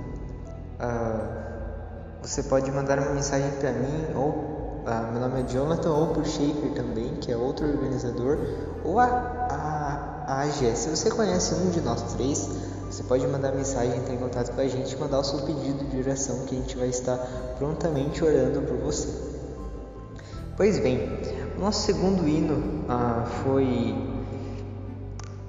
ah, 0.78 1.48
você 2.22 2.42
pode 2.42 2.70
mandar 2.70 2.98
uma 2.98 3.12
mensagem 3.12 3.50
para 3.52 3.72
mim 3.72 4.14
ou 4.14 4.82
ah, 4.86 5.10
meu 5.12 5.20
nome 5.20 5.42
é 5.42 5.44
Jonathan 5.44 5.90
ou 5.90 6.14
por 6.14 6.24
Shaker 6.24 6.72
também, 6.74 7.16
que 7.16 7.30
é 7.30 7.36
outro 7.36 7.68
organizador, 7.68 8.38
ou 8.82 8.98
a, 8.98 9.04
a, 9.04 10.24
a 10.26 10.40
AGE. 10.44 10.74
Se 10.76 10.88
você 10.88 11.10
conhece 11.10 11.54
um 11.54 11.68
de 11.70 11.80
nós 11.82 12.00
três, 12.14 12.48
você 12.90 13.02
pode 13.02 13.26
mandar 13.26 13.52
mensagem, 13.52 13.98
entrar 13.98 14.14
em 14.14 14.18
contato 14.18 14.54
com 14.54 14.60
a 14.62 14.66
gente 14.66 14.96
mandar 14.96 15.18
o 15.18 15.24
seu 15.24 15.40
pedido 15.40 15.84
de 15.90 15.98
oração 15.98 16.46
que 16.46 16.56
a 16.56 16.58
gente 16.58 16.74
vai 16.74 16.88
estar 16.88 17.18
prontamente 17.58 18.24
orando 18.24 18.62
por 18.62 18.78
você. 18.78 19.08
Pois 20.58 20.80
bem, 20.80 20.98
nosso 21.56 21.86
segundo 21.86 22.26
hino 22.26 22.84
ah, 22.88 23.24
foi 23.44 23.94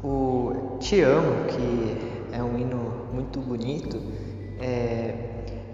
o 0.04 0.78
Te 0.80 1.02
Amo, 1.02 1.48
que 1.48 2.32
é 2.32 2.44
um 2.44 2.56
hino 2.60 3.08
muito 3.12 3.40
bonito. 3.40 4.00
É, 4.60 5.16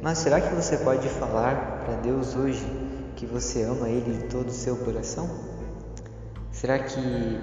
mas 0.02 0.20
será 0.20 0.40
que 0.40 0.56
você 0.56 0.78
pode 0.78 1.10
falar 1.10 1.84
para 1.84 1.96
Deus 1.96 2.34
hoje 2.34 2.66
que 3.18 3.26
você 3.26 3.64
ama 3.64 3.90
Ele 3.90 4.20
de 4.20 4.24
todo 4.30 4.48
o 4.48 4.54
seu 4.54 4.78
coração? 4.78 5.30
Será 6.50 6.80
que 6.80 7.38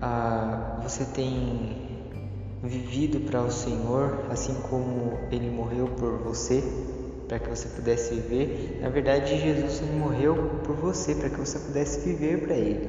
ah, 0.00 0.80
você 0.82 1.04
tem 1.04 2.00
vivido 2.62 3.20
para 3.30 3.42
o 3.42 3.50
Senhor 3.50 4.20
assim 4.30 4.54
como 4.70 5.18
Ele 5.30 5.50
morreu 5.50 5.86
por 5.98 6.16
você? 6.16 6.64
Para 7.28 7.38
que 7.38 7.48
você 7.48 7.68
pudesse 7.68 8.14
viver. 8.14 8.78
Na 8.82 8.88
verdade, 8.88 9.38
Jesus 9.38 9.82
morreu 9.98 10.60
por 10.64 10.76
você 10.76 11.14
para 11.14 11.28
que 11.28 11.38
você 11.38 11.58
pudesse 11.58 12.00
viver 12.00 12.46
para 12.46 12.54
Ele. 12.54 12.88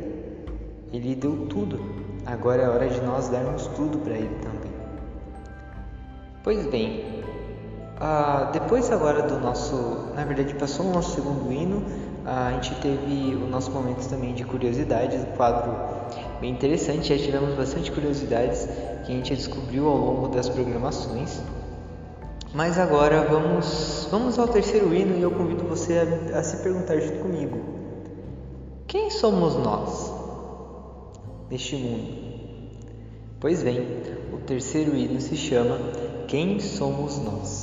Ele 0.93 1.15
deu 1.15 1.47
tudo. 1.47 1.79
Agora 2.25 2.63
é 2.63 2.69
hora 2.69 2.87
de 2.87 3.01
nós 3.01 3.29
darmos 3.29 3.67
tudo 3.67 3.97
para 3.99 4.13
Ele 4.13 4.35
também. 4.41 4.71
Pois 6.43 6.65
bem, 6.67 7.23
ah, 7.99 8.49
depois 8.53 8.91
agora 8.91 9.23
do 9.23 9.39
nosso, 9.39 10.11
na 10.13 10.23
verdade 10.23 10.53
passou 10.53 10.85
o 10.85 10.93
nosso 10.93 11.15
segundo 11.15 11.51
hino, 11.51 11.83
a 12.27 12.51
gente 12.51 12.75
teve 12.75 13.35
o 13.35 13.47
nosso 13.47 13.71
momento 13.71 14.07
também 14.07 14.33
de 14.35 14.43
curiosidades, 14.43 15.21
um 15.21 15.37
quadro 15.37 15.73
bem 16.41 16.51
interessante. 16.51 17.07
Já 17.07 17.23
tivemos 17.23 17.55
bastante 17.55 17.89
curiosidades 17.89 18.67
que 19.05 19.13
a 19.13 19.15
gente 19.15 19.33
descobriu 19.33 19.87
ao 19.87 19.97
longo 19.97 20.27
das 20.27 20.49
programações. 20.49 21.41
Mas 22.53 22.77
agora 22.77 23.25
vamos, 23.29 23.96
vamos 24.09 24.37
ao 24.39 24.47
terceiro 24.47 24.93
hino 24.93 25.17
e 25.17 25.21
eu 25.21 25.31
convido 25.31 25.63
você 25.63 25.99
a, 26.33 26.39
a 26.39 26.43
se 26.43 26.57
perguntar 26.57 26.99
junto 26.99 27.19
comigo: 27.19 27.57
quem 28.87 29.09
somos 29.09 29.55
nós 29.55 30.13
neste 31.49 31.75
mundo? 31.75 32.27
Pois 33.39 33.61
bem, 33.61 33.81
o 34.33 34.37
terceiro 34.37 34.95
hino 34.95 35.21
se 35.21 35.35
chama 35.35 35.77
Quem 36.27 36.59
somos 36.59 37.19
nós? 37.19 37.56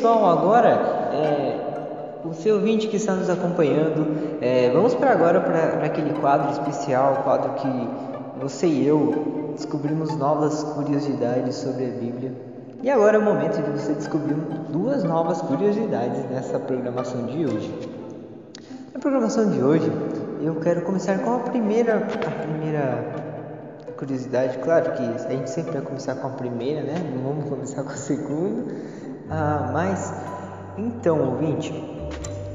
Pessoal, 0.00 0.30
agora 0.30 0.68
é, 1.12 1.60
o 2.24 2.32
seu 2.32 2.54
ouvinte 2.54 2.88
que 2.88 2.96
está 2.96 3.14
nos 3.14 3.28
acompanhando, 3.28 4.40
é, 4.40 4.70
vamos 4.70 4.94
para 4.94 5.10
agora 5.10 5.42
para 5.42 5.84
aquele 5.84 6.18
quadro 6.20 6.50
especial, 6.52 7.20
quadro 7.22 7.52
que 7.52 7.88
você 8.40 8.66
e 8.66 8.86
eu 8.86 9.52
descobrimos 9.54 10.16
novas 10.16 10.62
curiosidades 10.62 11.56
sobre 11.56 11.84
a 11.84 11.88
Bíblia. 11.88 12.32
E 12.82 12.88
agora 12.88 13.18
é 13.18 13.20
o 13.20 13.22
momento 13.22 13.62
de 13.62 13.70
você 13.78 13.92
descobrir 13.92 14.36
duas 14.70 15.04
novas 15.04 15.42
curiosidades 15.42 16.24
nessa 16.30 16.58
programação 16.58 17.26
de 17.26 17.44
hoje. 17.44 17.90
Na 18.94 19.00
programação 19.00 19.50
de 19.50 19.62
hoje, 19.62 19.92
eu 20.40 20.54
quero 20.62 20.80
começar 20.80 21.18
com 21.18 21.34
a 21.34 21.38
primeira, 21.40 21.96
a 21.98 22.42
primeira 22.46 23.04
curiosidade. 23.98 24.56
Claro 24.60 24.92
que 24.92 25.02
a 25.02 25.30
gente 25.30 25.50
sempre 25.50 25.72
vai 25.72 25.82
começar 25.82 26.14
com 26.14 26.26
a 26.26 26.30
primeira, 26.30 26.80
né? 26.80 26.94
Não 27.14 27.22
vamos 27.22 27.50
começar 27.50 27.82
com 27.82 27.90
a 27.90 27.96
segunda. 27.96 28.64
Ah, 29.30 29.70
mas, 29.72 30.12
então, 30.76 31.20
ouvinte, 31.30 31.72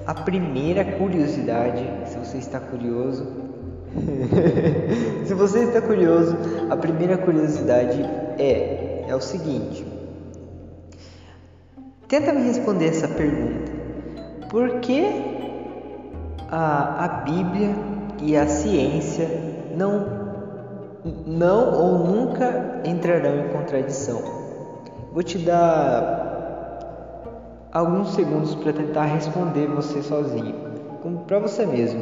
a 0.05 0.13
primeira 0.13 0.83
curiosidade, 0.83 1.87
se 2.05 2.17
você 2.17 2.37
está 2.37 2.59
curioso, 2.59 3.25
se 5.25 5.33
você 5.33 5.63
está 5.63 5.81
curioso, 5.81 6.35
a 6.69 6.75
primeira 6.75 7.17
curiosidade 7.17 8.01
é 8.37 8.85
é 9.07 9.15
o 9.15 9.21
seguinte. 9.21 9.85
Tenta 12.07 12.33
me 12.33 12.41
responder 12.41 12.87
essa 12.87 13.07
pergunta. 13.07 13.71
Por 14.49 14.79
que 14.79 15.05
a, 16.49 17.05
a 17.05 17.07
Bíblia 17.23 17.75
e 18.21 18.35
a 18.37 18.47
ciência 18.47 19.27
não 19.75 20.25
não 21.25 21.73
ou 21.73 21.99
nunca 21.99 22.81
entrarão 22.83 23.45
em 23.45 23.49
contradição? 23.49 24.21
Vou 25.11 25.23
te 25.23 25.37
dar 25.37 26.24
alguns 27.75 28.13
segundos 28.13 28.55
para 28.55 28.71
tentar 28.71 29.03
responder 29.03 29.67
você 29.67 30.01
sozinho, 30.01 30.55
para 31.27 31.39
você 31.39 31.65
mesmo. 31.65 32.01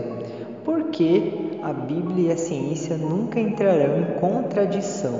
Por 0.63 0.91
que 0.91 1.59
a 1.63 1.73
Bíblia 1.73 2.29
e 2.29 2.31
a 2.31 2.37
ciência 2.37 2.95
nunca 2.95 3.39
entrarão 3.39 3.99
em 3.99 4.19
contradição? 4.19 5.19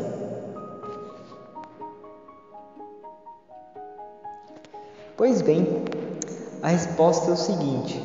Pois 5.18 5.42
bem, 5.42 5.68
a 6.62 6.68
resposta 6.68 7.32
é 7.32 7.34
o 7.34 7.38
seguinte: 7.38 8.00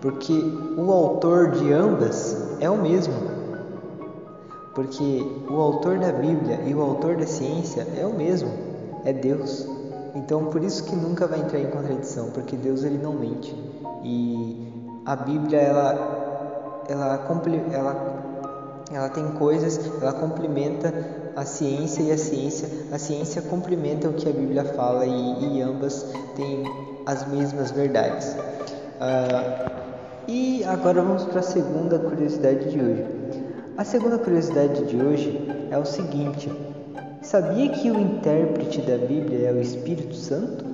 porque 0.00 0.32
o 0.78 0.90
autor 0.90 1.50
de 1.50 1.72
ambas 1.74 2.56
é 2.58 2.70
o 2.70 2.80
mesmo. 2.80 3.14
Porque 4.74 5.22
o 5.50 5.60
autor 5.60 5.98
da 5.98 6.10
Bíblia 6.10 6.62
e 6.66 6.74
o 6.74 6.80
autor 6.80 7.16
da 7.16 7.26
ciência 7.26 7.86
é 7.94 8.06
o 8.06 8.14
mesmo, 8.14 8.50
é 9.04 9.12
Deus. 9.12 9.71
Então, 10.14 10.46
por 10.46 10.62
isso 10.62 10.84
que 10.84 10.94
nunca 10.94 11.26
vai 11.26 11.40
entrar 11.40 11.58
em 11.58 11.70
contradição, 11.70 12.30
porque 12.30 12.56
Deus 12.56 12.84
ele 12.84 12.98
não 12.98 13.12
mente. 13.12 13.54
E 14.04 14.72
a 15.06 15.16
Bíblia 15.16 15.58
ela 15.58 16.22
ela 16.88 17.26
ela 17.72 18.22
ela 18.92 19.08
tem 19.08 19.26
coisas, 19.32 19.80
ela 20.00 20.12
complementa 20.12 20.92
a 21.34 21.44
ciência 21.46 22.02
e 22.02 22.12
a 22.12 22.18
ciência, 22.18 22.68
a 22.92 22.98
ciência 22.98 23.40
complementa 23.40 24.08
o 24.08 24.12
que 24.12 24.28
a 24.28 24.32
Bíblia 24.32 24.64
fala 24.64 25.06
e, 25.06 25.56
e 25.56 25.62
ambas 25.62 26.06
têm 26.36 26.64
as 27.06 27.26
mesmas 27.28 27.70
verdades. 27.70 28.36
Uh, 29.00 29.72
e 30.28 30.62
agora 30.64 31.02
vamos 31.02 31.24
para 31.24 31.40
a 31.40 31.42
segunda 31.42 31.98
curiosidade 31.98 32.70
de 32.70 32.80
hoje. 32.80 33.06
A 33.76 33.84
segunda 33.84 34.18
curiosidade 34.18 34.84
de 34.84 34.96
hoje 34.96 35.68
é 35.70 35.78
o 35.78 35.86
seguinte: 35.86 36.52
Sabia 37.32 37.70
que 37.70 37.90
o 37.90 37.98
intérprete 37.98 38.82
da 38.82 38.98
Bíblia 38.98 39.48
é 39.48 39.52
o 39.54 39.58
Espírito 39.58 40.14
Santo? 40.14 40.66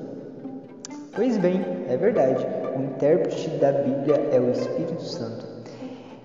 Pois 1.14 1.38
bem, 1.38 1.64
é 1.88 1.96
verdade. 1.96 2.44
O 2.76 2.82
intérprete 2.82 3.48
da 3.60 3.70
Bíblia 3.70 4.28
é 4.32 4.40
o 4.40 4.50
Espírito 4.50 5.00
Santo. 5.00 5.46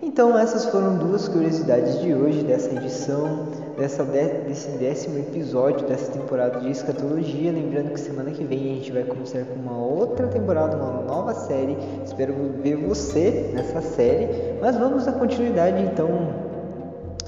Então, 0.01 0.35
essas 0.35 0.65
foram 0.65 0.97
duas 0.97 1.27
curiosidades 1.27 2.01
de 2.01 2.15
hoje, 2.15 2.43
dessa 2.45 2.71
edição, 2.75 3.47
dessa, 3.77 4.03
desse 4.03 4.69
décimo 4.79 5.19
episódio 5.19 5.85
dessa 5.85 6.11
temporada 6.11 6.61
de 6.61 6.71
escatologia. 6.71 7.51
Lembrando 7.51 7.91
que 7.91 7.99
semana 7.99 8.31
que 8.31 8.43
vem 8.43 8.71
a 8.71 8.75
gente 8.77 8.91
vai 8.91 9.03
começar 9.03 9.45
com 9.45 9.53
uma 9.53 9.77
outra 9.77 10.25
temporada, 10.29 10.75
uma 10.75 11.03
nova 11.03 11.35
série. 11.35 11.77
Espero 12.03 12.33
ver 12.63 12.77
você 12.77 13.51
nessa 13.53 13.83
série. 13.83 14.57
Mas 14.59 14.75
vamos 14.77 15.05
dar 15.05 15.11
continuidade 15.11 15.83
então 15.83 16.09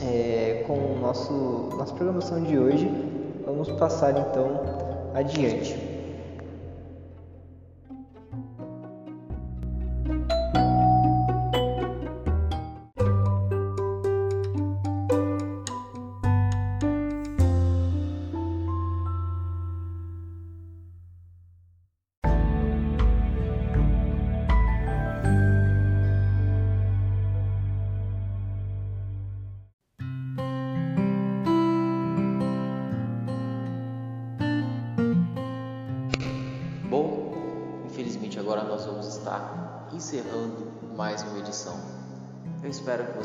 é, 0.01 0.34
com 0.67 0.73
o 0.73 0.99
nosso 0.99 1.69
nossa 1.77 1.93
programação 1.93 2.43
de 2.43 2.57
hoje. 2.57 2.89
Vamos 3.45 3.69
passar 3.71 4.11
então 4.17 4.59
adiante. 5.13 5.84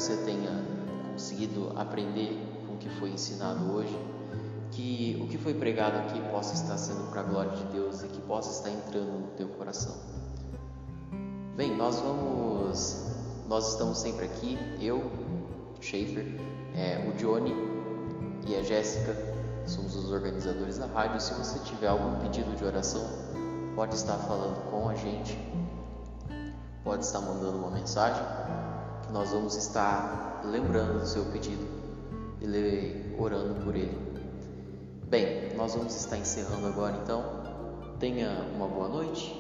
Você 0.01 0.17
tenha 0.17 0.51
conseguido 1.13 1.75
aprender 1.77 2.35
com 2.67 2.73
o 2.73 2.77
que 2.79 2.89
foi 2.89 3.11
ensinado 3.11 3.71
hoje, 3.71 3.95
que 4.71 5.21
o 5.23 5.29
que 5.29 5.37
foi 5.37 5.53
pregado 5.53 5.99
aqui 5.99 6.19
possa 6.31 6.55
estar 6.55 6.79
sendo 6.79 7.11
para 7.11 7.21
a 7.21 7.25
glória 7.25 7.51
de 7.51 7.65
Deus 7.65 8.03
e 8.03 8.07
que 8.07 8.21
possa 8.23 8.51
estar 8.51 8.71
entrando 8.71 9.21
no 9.21 9.27
teu 9.37 9.49
coração. 9.49 9.95
Bem, 11.55 11.77
nós 11.77 12.01
vamos, 12.01 13.09
nós 13.47 13.73
estamos 13.73 13.99
sempre 13.99 14.25
aqui, 14.25 14.59
eu, 14.81 15.11
Schaefer, 15.83 16.25
é, 16.75 17.07
o 17.07 17.13
Johnny 17.19 17.55
e 18.49 18.57
a 18.57 18.63
Jéssica, 18.63 19.15
somos 19.67 19.95
os 19.97 20.11
organizadores 20.11 20.79
da 20.79 20.87
rádio. 20.87 21.21
Se 21.21 21.35
você 21.35 21.59
tiver 21.59 21.89
algum 21.89 22.19
pedido 22.21 22.57
de 22.57 22.65
oração, 22.65 23.07
pode 23.77 23.97
estar 23.97 24.17
falando 24.17 24.71
com 24.71 24.89
a 24.89 24.95
gente, 24.95 25.37
pode 26.83 27.05
estar 27.05 27.21
mandando 27.21 27.59
uma 27.59 27.71
mensagem 27.71 28.25
nós 29.13 29.31
vamos 29.31 29.57
estar 29.57 30.43
lembrando 30.45 31.01
do 31.01 31.07
seu 31.07 31.25
pedido 31.27 31.67
e 32.41 33.15
orando 33.19 33.63
por 33.65 33.75
ele. 33.75 33.97
Bem, 35.09 35.55
nós 35.57 35.75
vamos 35.75 35.95
estar 35.95 36.17
encerrando 36.17 36.67
agora 36.67 36.97
então. 37.03 37.41
Tenha 37.99 38.31
uma 38.55 38.67
boa 38.67 38.89
noite, 38.89 39.35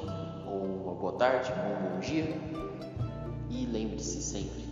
ou 0.46 0.64
uma 0.64 0.94
boa 0.94 1.12
tarde, 1.12 1.50
ou 1.52 1.88
um 1.88 1.94
bom 1.94 2.00
dia. 2.00 2.37
E 3.48 3.66
lembre-se 3.66 4.20
sempre: 4.20 4.64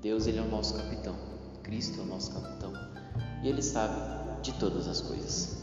Deus 0.00 0.26
ele 0.26 0.38
é 0.38 0.42
o 0.42 0.48
nosso 0.48 0.74
capitão, 0.74 1.14
Cristo 1.62 2.00
é 2.00 2.02
o 2.02 2.06
nosso 2.06 2.32
capitão, 2.32 2.72
e 3.42 3.48
ele 3.48 3.62
sabe 3.62 4.42
de 4.42 4.52
todas 4.54 4.88
as 4.88 5.00
coisas. 5.00 5.59